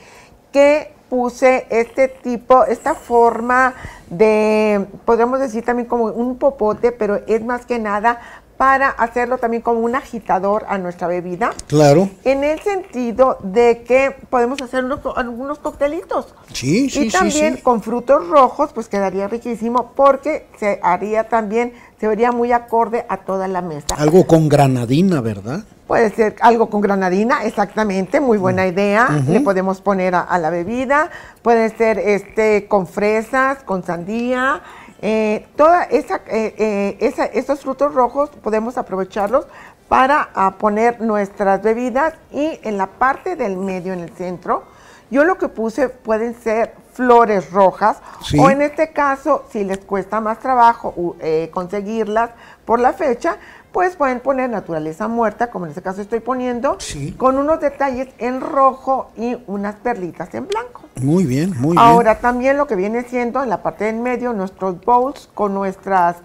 [0.51, 3.76] que puse este tipo, esta forma
[4.10, 8.20] de, podríamos decir también como un popote, pero es más que nada
[8.58, 11.51] para hacerlo también como un agitador a nuestra bebida.
[11.68, 12.10] Claro.
[12.24, 14.84] En el sentido de que podemos hacer
[15.16, 16.34] algunos coctelitos.
[16.51, 21.74] Sí, sí, Y también con frutos rojos, pues quedaría riquísimo porque se haría también
[22.04, 23.95] se vería muy acorde a toda la mesa.
[23.97, 25.64] Algo con granadina, ¿verdad?
[25.88, 28.68] Puede ser algo con granadina, exactamente, muy buena mm.
[28.68, 29.24] idea.
[29.26, 31.12] Le podemos poner a, la bebida.
[31.41, 34.62] Puede ser este con fresas, con sandía.
[35.01, 39.45] Eh, toda esa, eh, eh, esa, esos frutos rojos podemos aprovecharlos
[39.88, 40.28] para
[40.60, 44.64] poner nuestras bebidas y en la parte del medio, en el centro,
[45.10, 47.98] yo lo que puse pueden ser flores rojas
[48.38, 52.32] o en este caso, si les cuesta más trabajo eh, conseguirlas
[52.66, 53.38] por la fecha,
[53.72, 56.78] pues pueden poner naturaleza muerta, como en este caso estoy poniendo,
[57.18, 60.84] con unos detalles en rojo y unas perlitas en blanco.
[61.02, 61.80] Muy bien, muy bien.
[61.80, 66.18] Ahora también lo que viene siendo en la parte del medio nuestros bowls con nuestras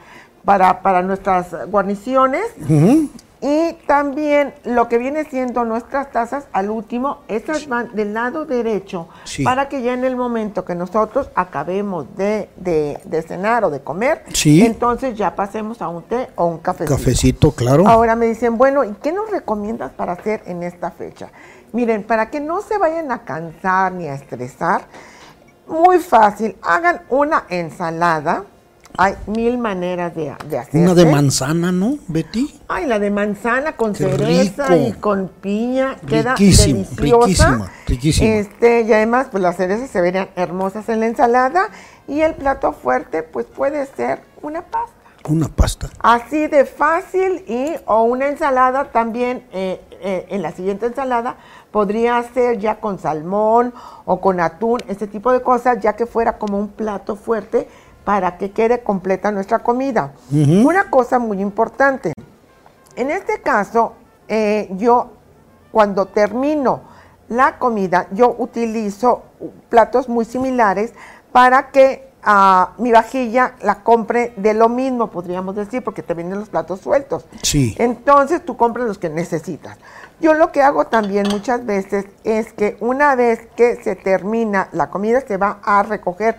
[0.44, 2.44] para, para nuestras guarniciones.
[3.40, 9.08] Y también lo que viene siendo nuestras tazas al último, estas van del lado derecho
[9.44, 12.48] para que ya en el momento que nosotros acabemos de,
[13.26, 16.96] cenar o de comer, entonces ya pasemos a un té o un cafecito.
[16.96, 17.86] Cafecito, claro.
[17.86, 21.30] Ahora me dicen, bueno, ¿y qué nos recomiendas para hacer en esta fecha?
[21.72, 24.82] Miren, para que no se vayan a cansar ni a estresar,
[25.68, 28.44] muy fácil, hagan una ensalada
[29.00, 30.82] hay mil maneras de, de hacer.
[30.82, 32.60] Una de manzana, ¿no, Betty?
[32.66, 35.96] Ay, la de manzana con cereza y con piña.
[36.04, 36.96] Queda deliciosa.
[36.96, 38.28] Riquísima, riquísima.
[38.28, 41.68] Este, y además, pues las cerezas se verían hermosas en la ensalada.
[42.08, 44.94] Y el plato fuerte, pues puede ser una pasta.
[45.28, 45.90] Una pasta.
[46.00, 51.36] Así de fácil y o una ensalada también, eh, eh, en la siguiente ensalada,
[51.70, 53.72] podría ser ya con salmón
[54.06, 57.68] o con atún, este tipo de cosas, ya que fuera como un plato fuerte
[58.08, 60.14] para que quede completa nuestra comida.
[60.32, 62.14] Una cosa muy importante,
[62.96, 63.92] en este caso,
[64.26, 65.10] eh, yo
[65.70, 66.80] cuando termino
[67.28, 69.24] la comida, yo utilizo
[69.68, 70.94] platos muy similares
[71.32, 76.38] para que ah, mi vajilla la compre de lo mismo, podríamos decir, porque te vienen
[76.38, 77.26] los platos sueltos.
[77.42, 77.76] Sí.
[77.78, 79.76] Entonces tú compras los que necesitas.
[80.18, 84.88] Yo lo que hago también muchas veces es que una vez que se termina la
[84.88, 86.38] comida se va a recoger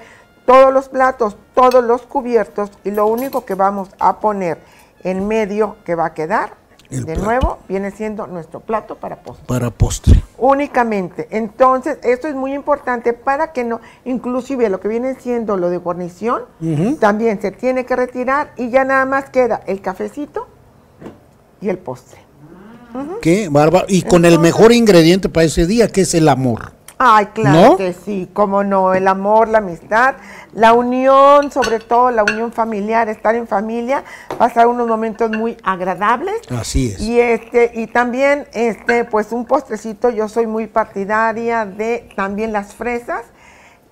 [0.49, 4.57] todos los platos, todos los cubiertos y lo único que vamos a poner
[5.03, 6.55] en medio que va a quedar,
[6.89, 9.45] de nuevo, viene siendo nuestro plato para postre.
[9.45, 10.23] Para postre.
[10.39, 11.27] Únicamente.
[11.29, 15.77] Entonces, esto es muy importante para que no, inclusive lo que viene siendo lo de
[15.77, 16.45] guarnición,
[16.99, 20.47] también se tiene que retirar y ya nada más queda el cafecito
[21.61, 22.21] y el postre.
[23.21, 23.85] Qué bárbaro.
[23.87, 26.78] Y con el mejor ingrediente para ese día, que es el amor.
[27.01, 30.15] Ay, claro que sí, cómo no, el amor, la amistad,
[30.51, 34.03] la unión, sobre todo la unión familiar, estar en familia,
[34.37, 36.41] pasar unos momentos muy agradables.
[36.51, 36.99] Así es.
[36.99, 42.75] Y este, y también, este, pues un postrecito, yo soy muy partidaria de también las
[42.75, 43.21] fresas,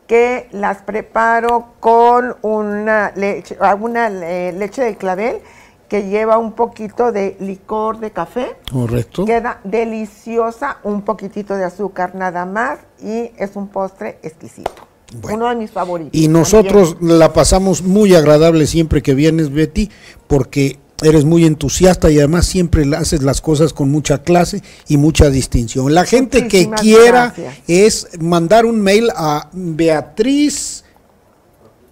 [0.05, 5.41] que las preparo con una leche, una eh, leche de clavel
[5.87, 8.57] que lleva un poquito de licor de café.
[8.71, 9.25] Correcto.
[9.25, 14.71] Queda deliciosa, un poquitito de azúcar nada más y es un postre exquisito.
[15.23, 16.19] Uno de mis favoritos.
[16.19, 19.89] Y nosotros la pasamos muy agradable siempre que vienes, Betty,
[20.27, 25.29] porque eres muy entusiasta y además siempre haces las cosas con mucha clase y mucha
[25.29, 25.93] distinción.
[25.93, 27.33] La gente que quiera
[27.67, 30.83] es mandar un mail a Beatriz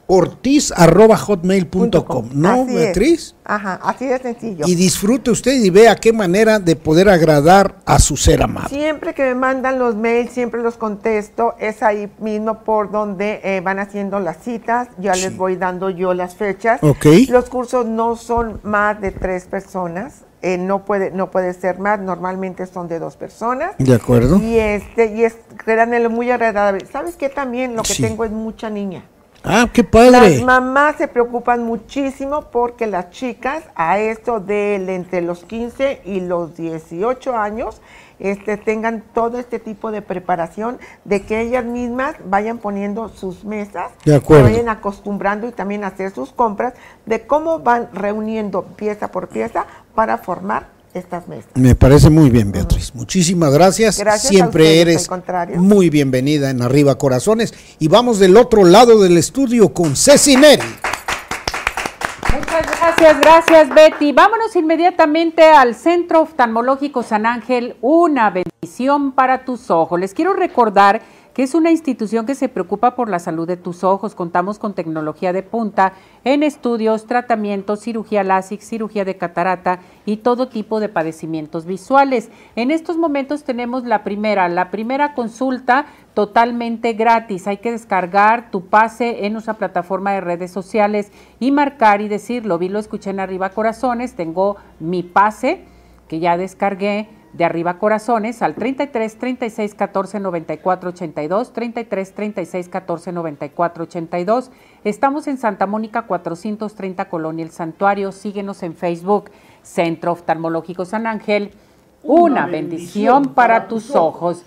[0.08, 3.36] ortiz.hotmail.com, ¿no, Beatriz?
[3.44, 4.66] Ajá, así de sencillo.
[4.68, 8.70] Y disfrute usted y vea qué manera de poder agradar a su ser amado.
[8.70, 11.56] Siempre que me mandan los mails, siempre los contesto.
[11.60, 14.90] Es ahí mismo por donde eh, van haciendo las citas.
[14.98, 16.84] Ya les voy dando yo las fechas.
[16.84, 17.06] Ok.
[17.30, 20.22] Los cursos no son más de tres personas.
[20.42, 23.72] Eh, no puede no puede ser más, normalmente son de dos personas.
[23.80, 24.38] De acuerdo.
[24.38, 26.86] Y este y es créanlo muy agradable.
[26.92, 29.06] ¿Sabes qué también lo que tengo es mucha niña?
[29.48, 30.12] Ah, qué padre.
[30.12, 36.22] Las mamás se preocupan muchísimo porque las chicas a esto de entre los 15 y
[36.22, 37.82] los 18 años
[38.20, 43.92] este, tengan todo este tipo de preparación, de que ellas mismas vayan poniendo sus mesas,
[44.06, 44.46] de acuerdo.
[44.46, 46.74] vayan acostumbrando y también hacer sus compras,
[47.06, 51.52] de cómo van reuniendo pieza por pieza para formar estas mesas.
[51.56, 52.96] Me parece muy bien, Beatriz.
[52.96, 54.00] Muchísimas gracias.
[54.00, 55.10] Gracias Siempre eres
[55.58, 57.54] muy bienvenida en Arriba Corazones.
[57.80, 60.64] Y vamos del otro lado del estudio con Ceci Neri.
[62.34, 64.12] Muchas gracias, gracias Betty.
[64.12, 70.00] Vámonos inmediatamente al Centro Oftalmológico San Ángel, una bendición para tus ojos.
[70.00, 71.02] Les quiero recordar
[71.36, 74.16] que es una institución que se preocupa por la salud de tus ojos.
[74.16, 75.92] Contamos con tecnología de punta
[76.24, 82.32] en estudios, tratamientos, cirugía LASIK, cirugía de catarata y todo tipo de padecimientos visuales.
[82.56, 87.48] En estos momentos tenemos la primera, la primera consulta totalmente gratis.
[87.48, 92.58] Hay que descargar tu pase en nuestra plataforma de redes sociales y marcar y decirlo.
[92.58, 95.66] Vi, lo escuché en arriba corazones, tengo mi pase
[96.08, 103.12] que ya descargué de Arriba Corazones al 33 36 14 94 82, 33 36 14
[103.12, 104.52] 94 82.
[104.86, 108.14] Estamos en Santa Mónica 430 Colonia El Santuario.
[108.14, 109.32] Síguenos en Facebook,
[109.64, 111.52] Centro Oftalmológico San Ángel.
[112.04, 114.46] Una, bendición, para tus ojos.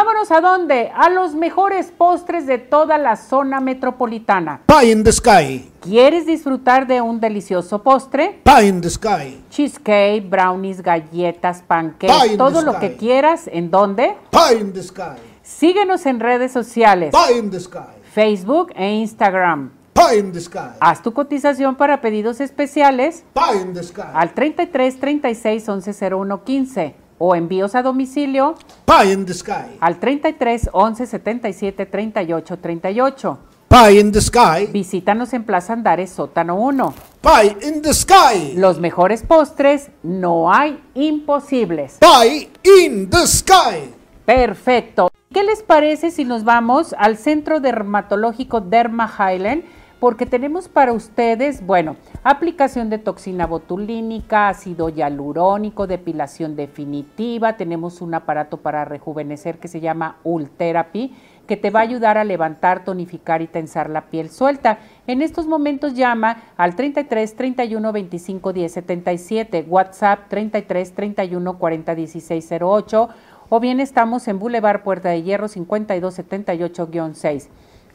[0.00, 0.90] Vámonos a dónde?
[0.96, 4.62] A los mejores postres de toda la zona metropolitana.
[4.64, 5.70] Pie in the sky.
[5.80, 8.40] ¿Quieres disfrutar de un delicioso postre?
[8.42, 9.44] Pie in the sky.
[9.50, 13.42] Cheesecake, brownies, galletas, pancakes, todo lo que quieras.
[13.52, 14.16] ¿En dónde?
[14.30, 15.20] Pie in the sky.
[15.42, 17.12] Síguenos en redes sociales.
[17.12, 17.80] Pie in the sky.
[18.14, 19.70] Facebook e Instagram.
[19.92, 20.78] Pie in the sky.
[20.80, 23.22] Haz tu cotización para pedidos especiales.
[23.34, 24.00] Pie in the sky.
[24.14, 28.54] Al 33 36 11 01 15 o envíos a domicilio
[28.86, 33.38] Pie in the Sky al 33 11 77 38 38.
[33.68, 34.66] Pie in the Sky.
[34.72, 36.92] Visítanos en Plaza Andares, sótano 1.
[37.22, 38.54] Pie in the Sky.
[38.56, 41.98] Los mejores postres, no hay imposibles.
[42.00, 43.94] Pie in the Sky.
[44.24, 45.08] Perfecto.
[45.32, 49.62] ¿Qué les parece si nos vamos al Centro Dermatológico Derma Highland?
[50.00, 58.14] Porque tenemos para ustedes, bueno, aplicación de toxina botulínica, ácido hialurónico, depilación definitiva, tenemos un
[58.14, 61.14] aparato para rejuvenecer que se llama Ultherapy,
[61.46, 64.78] que te va a ayudar a levantar, tonificar y tensar la piel suelta.
[65.06, 72.50] En estos momentos llama al 33 31 25 10 77, WhatsApp 33 31 40 16
[72.62, 73.08] 08
[73.50, 77.48] o bien estamos en Boulevard Puerta de Hierro 5278-6.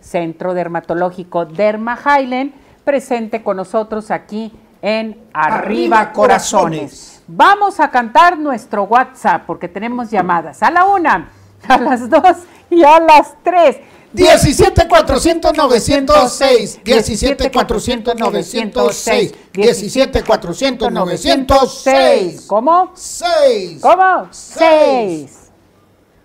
[0.06, 2.54] Centro Dermatológico Derma Highland,
[2.84, 7.24] presente con nosotros aquí en Arriba, Corazones.
[7.28, 11.32] Vamos a cantar nuestro WhatsApp porque tenemos llamadas a la una,
[11.68, 12.38] a las dos
[12.70, 13.78] y a las tres.
[14.14, 22.92] 17 400 906 17 400 906 17 400 906 ¿Cómo?
[22.94, 24.28] 6 ¿Cómo?
[24.32, 25.52] 6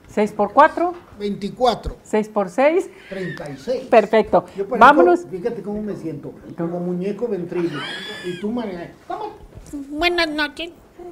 [0.07, 4.47] 6 por 4 24 6 por 6 36 Perfecto.
[4.57, 5.21] Yo parezco- Vámonos.
[5.31, 7.77] Fíjate cómo me siento, como muñeco ventríloco.
[8.27, 9.35] Y tú, María, ¿cómo?
[9.91, 10.71] Buenas noches.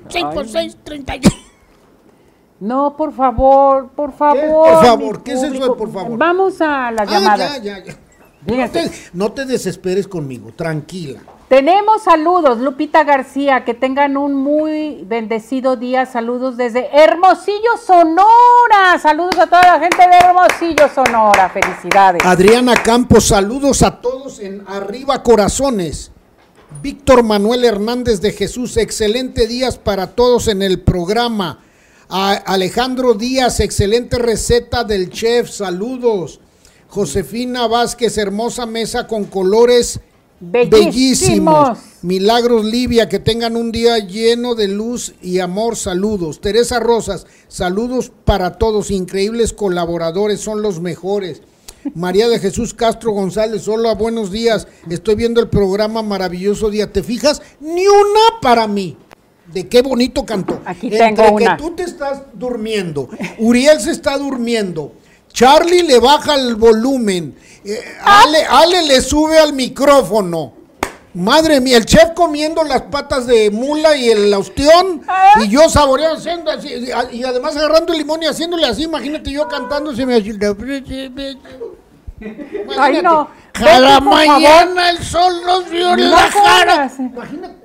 [0.09, 0.35] 6 Ay.
[0.35, 1.37] por 6, 31.
[2.61, 4.69] No, por favor, por favor.
[4.75, 5.23] por favor?
[5.23, 6.19] ¿Qué es eso por favor?
[6.19, 7.63] Vamos a las Ah, llamadas.
[7.63, 7.97] ya, ya, ya.
[8.47, 11.21] No te, no te desesperes conmigo, tranquila.
[11.49, 16.05] Tenemos saludos, Lupita García, que tengan un muy bendecido día.
[16.05, 18.99] Saludos desde Hermosillo, Sonora.
[19.01, 21.49] Saludos a toda la gente de Hermosillo, Sonora.
[21.49, 22.23] Felicidades.
[22.23, 26.13] Adriana Campos, saludos a todos en Arriba Corazones.
[26.83, 31.61] Víctor Manuel Hernández de Jesús, excelente días para todos en el programa.
[32.11, 36.41] Alejandro Díaz, excelente receta del chef, saludos.
[36.89, 40.01] Josefina Vázquez, hermosa mesa con colores
[40.41, 40.95] Bellísimos.
[40.95, 41.79] bellísimos.
[42.03, 46.41] Milagros Livia, que tengan un día lleno de luz y amor, saludos.
[46.41, 51.43] Teresa Rosas, saludos para todos, increíbles colaboradores, son los mejores.
[51.95, 54.69] María de Jesús Castro González, hola, buenos días.
[54.89, 56.93] Estoy viendo el programa Maravilloso Día.
[56.93, 57.41] ¿Te fijas?
[57.61, 58.97] Ni una para mí.
[59.53, 60.61] De qué bonito cantó.
[60.65, 61.57] Aquí Entre tengo que una.
[61.57, 63.09] tú te estás durmiendo,
[63.39, 64.93] Uriel se está durmiendo,
[65.33, 70.55] Charlie le baja el volumen, eh, Ale, Ale le sube al micrófono.
[71.15, 75.03] Madre mía, el chef comiendo las patas de mula y el ostión
[75.43, 76.69] y yo saboreando haciendo así,
[77.13, 80.15] y además agarrando el limón y haciéndole así, imagínate yo cantando se me
[82.79, 83.29] Ay, no.
[83.53, 86.91] Cada mañana el sol nos No la cara.
[86.99, 87.57] Imagínate.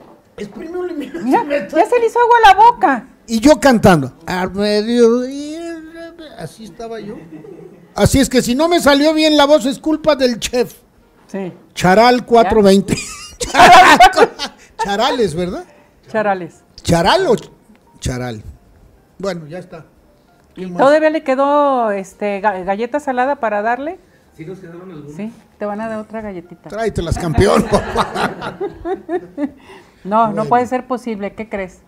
[1.24, 3.07] Mira, ya se le hizo agua a la boca.
[3.28, 4.14] Y yo cantando.
[4.26, 5.80] Al mediodía,
[6.38, 7.15] Así estaba yo.
[7.95, 10.74] Así es que si no me salió bien la voz es culpa del chef.
[11.28, 11.53] Sí.
[11.74, 12.95] Charal 420.
[14.84, 15.64] Charales, ¿verdad?
[16.10, 16.64] Charales.
[16.82, 17.36] Charal o
[17.99, 18.44] charal.
[19.18, 19.86] Bueno, ya está.
[20.78, 23.99] ¿Todavía le quedó este ga- galleta salada para darle?
[24.38, 25.15] Sí, nos quedaron algunos.
[25.15, 26.70] Sí, te van a dar otra galletita.
[26.70, 27.65] Tráetelas, campeón.
[30.03, 31.34] No, no puede ser posible.
[31.34, 31.80] ¿Qué crees?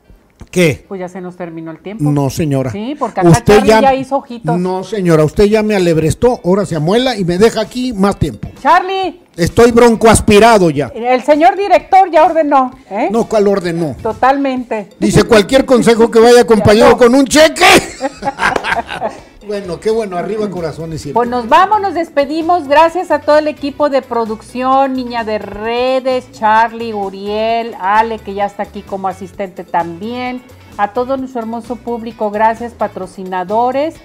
[0.56, 0.86] ¿Qué?
[0.88, 2.10] Pues ya se nos terminó el tiempo.
[2.10, 2.72] No, señora.
[2.72, 4.58] Sí, porque acá Charlie ya, hizo ojitos.
[4.58, 8.48] No, señora, usted ya me alebrestó, ahora se amuela y me deja aquí más tiempo.
[8.62, 10.94] Charlie, Estoy broncoaspirado ya.
[10.96, 13.10] el señor director ya ordenó, ¿eh?
[13.12, 13.98] No, ¿cuál ordenó?
[14.02, 14.92] Totalmente.
[14.98, 17.66] Dice cualquier consejo que vaya acompañado con un cheque.
[19.46, 21.16] bueno, qué bueno, arriba corazones siempre.
[21.16, 22.68] Pues nos vamos, nos despedimos.
[22.68, 28.46] Gracias a todo el equipo de producción, Niña de Redes, Charlie, Uriel, Ale, que ya
[28.46, 30.42] está aquí como asistente también.
[30.78, 33.96] A todo nuestro hermoso público, gracias, patrocinadores.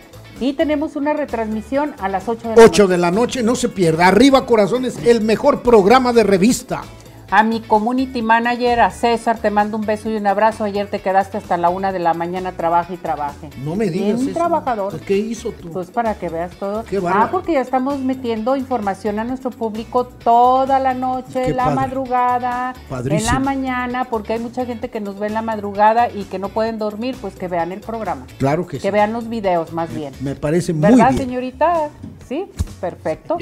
[0.40, 2.86] Y tenemos una retransmisión a las 8 de la 8 noche.
[2.86, 4.06] de la noche, no se pierda.
[4.06, 6.82] Arriba corazones, el mejor programa de revista.
[7.32, 10.64] A mi community manager, a César, te mando un beso y un abrazo.
[10.64, 13.50] Ayer te quedaste hasta la una de la mañana, trabaje y trabaje.
[13.62, 14.38] No me digas Bien eso.
[14.38, 14.98] trabajador.
[14.98, 15.70] ¿Qué hizo tú?
[15.70, 16.82] Pues para que veas todo.
[16.82, 21.66] Qué ah, porque ya estamos metiendo información a nuestro público toda la noche, Qué la
[21.66, 21.76] padre.
[21.76, 23.28] madrugada, Padrísimo.
[23.28, 26.40] en la mañana, porque hay mucha gente que nos ve en la madrugada y que
[26.40, 28.26] no pueden dormir, pues que vean el programa.
[28.38, 28.90] Claro que, Que sí.
[28.90, 30.12] vean los videos más bien.
[30.20, 31.18] Me parece muy ¿Verdad, bien.
[31.18, 31.90] señorita?
[32.28, 32.46] Sí,
[32.80, 33.36] perfecto.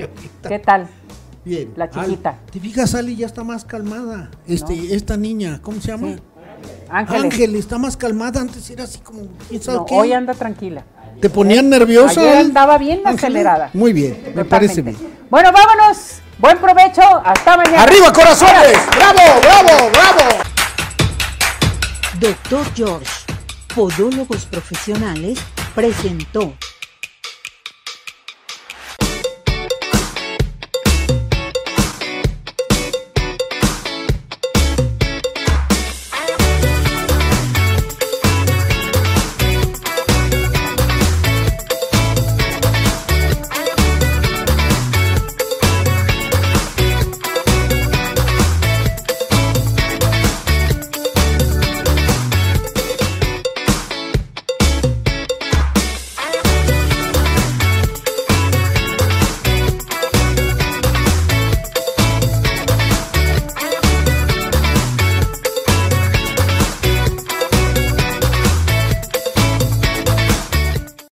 [0.47, 0.89] ¿Qué tal?
[1.49, 1.73] Bien.
[1.77, 2.31] La chiquita.
[2.31, 4.31] Al- ¿Te fijas, Ali ya está más calmada?
[4.47, 6.17] Este, Esta niña, ¿cómo se llama?
[6.91, 7.25] Ángeles.
[7.25, 8.41] Ángel, está más calmada.
[8.43, 9.95] Antes era así como, ¿quién sabe No, qué?
[9.95, 10.85] hoy anda tranquila.
[11.23, 12.21] ¿Te ponían nerviosa?
[12.21, 13.71] Ayer andaba bien acelerada.
[13.73, 14.97] Muy bien, me parece bien.
[15.31, 16.21] Bueno, vámonos.
[16.39, 17.01] Buen provecho.
[17.25, 17.83] Hasta mañana.
[17.83, 18.77] ¡Arriba, corazones!
[18.95, 20.43] ¡Bravo, bravo, bravo!
[22.21, 23.11] Doctor George,
[23.75, 25.39] Podólogos Profesionales,
[25.75, 26.53] presentó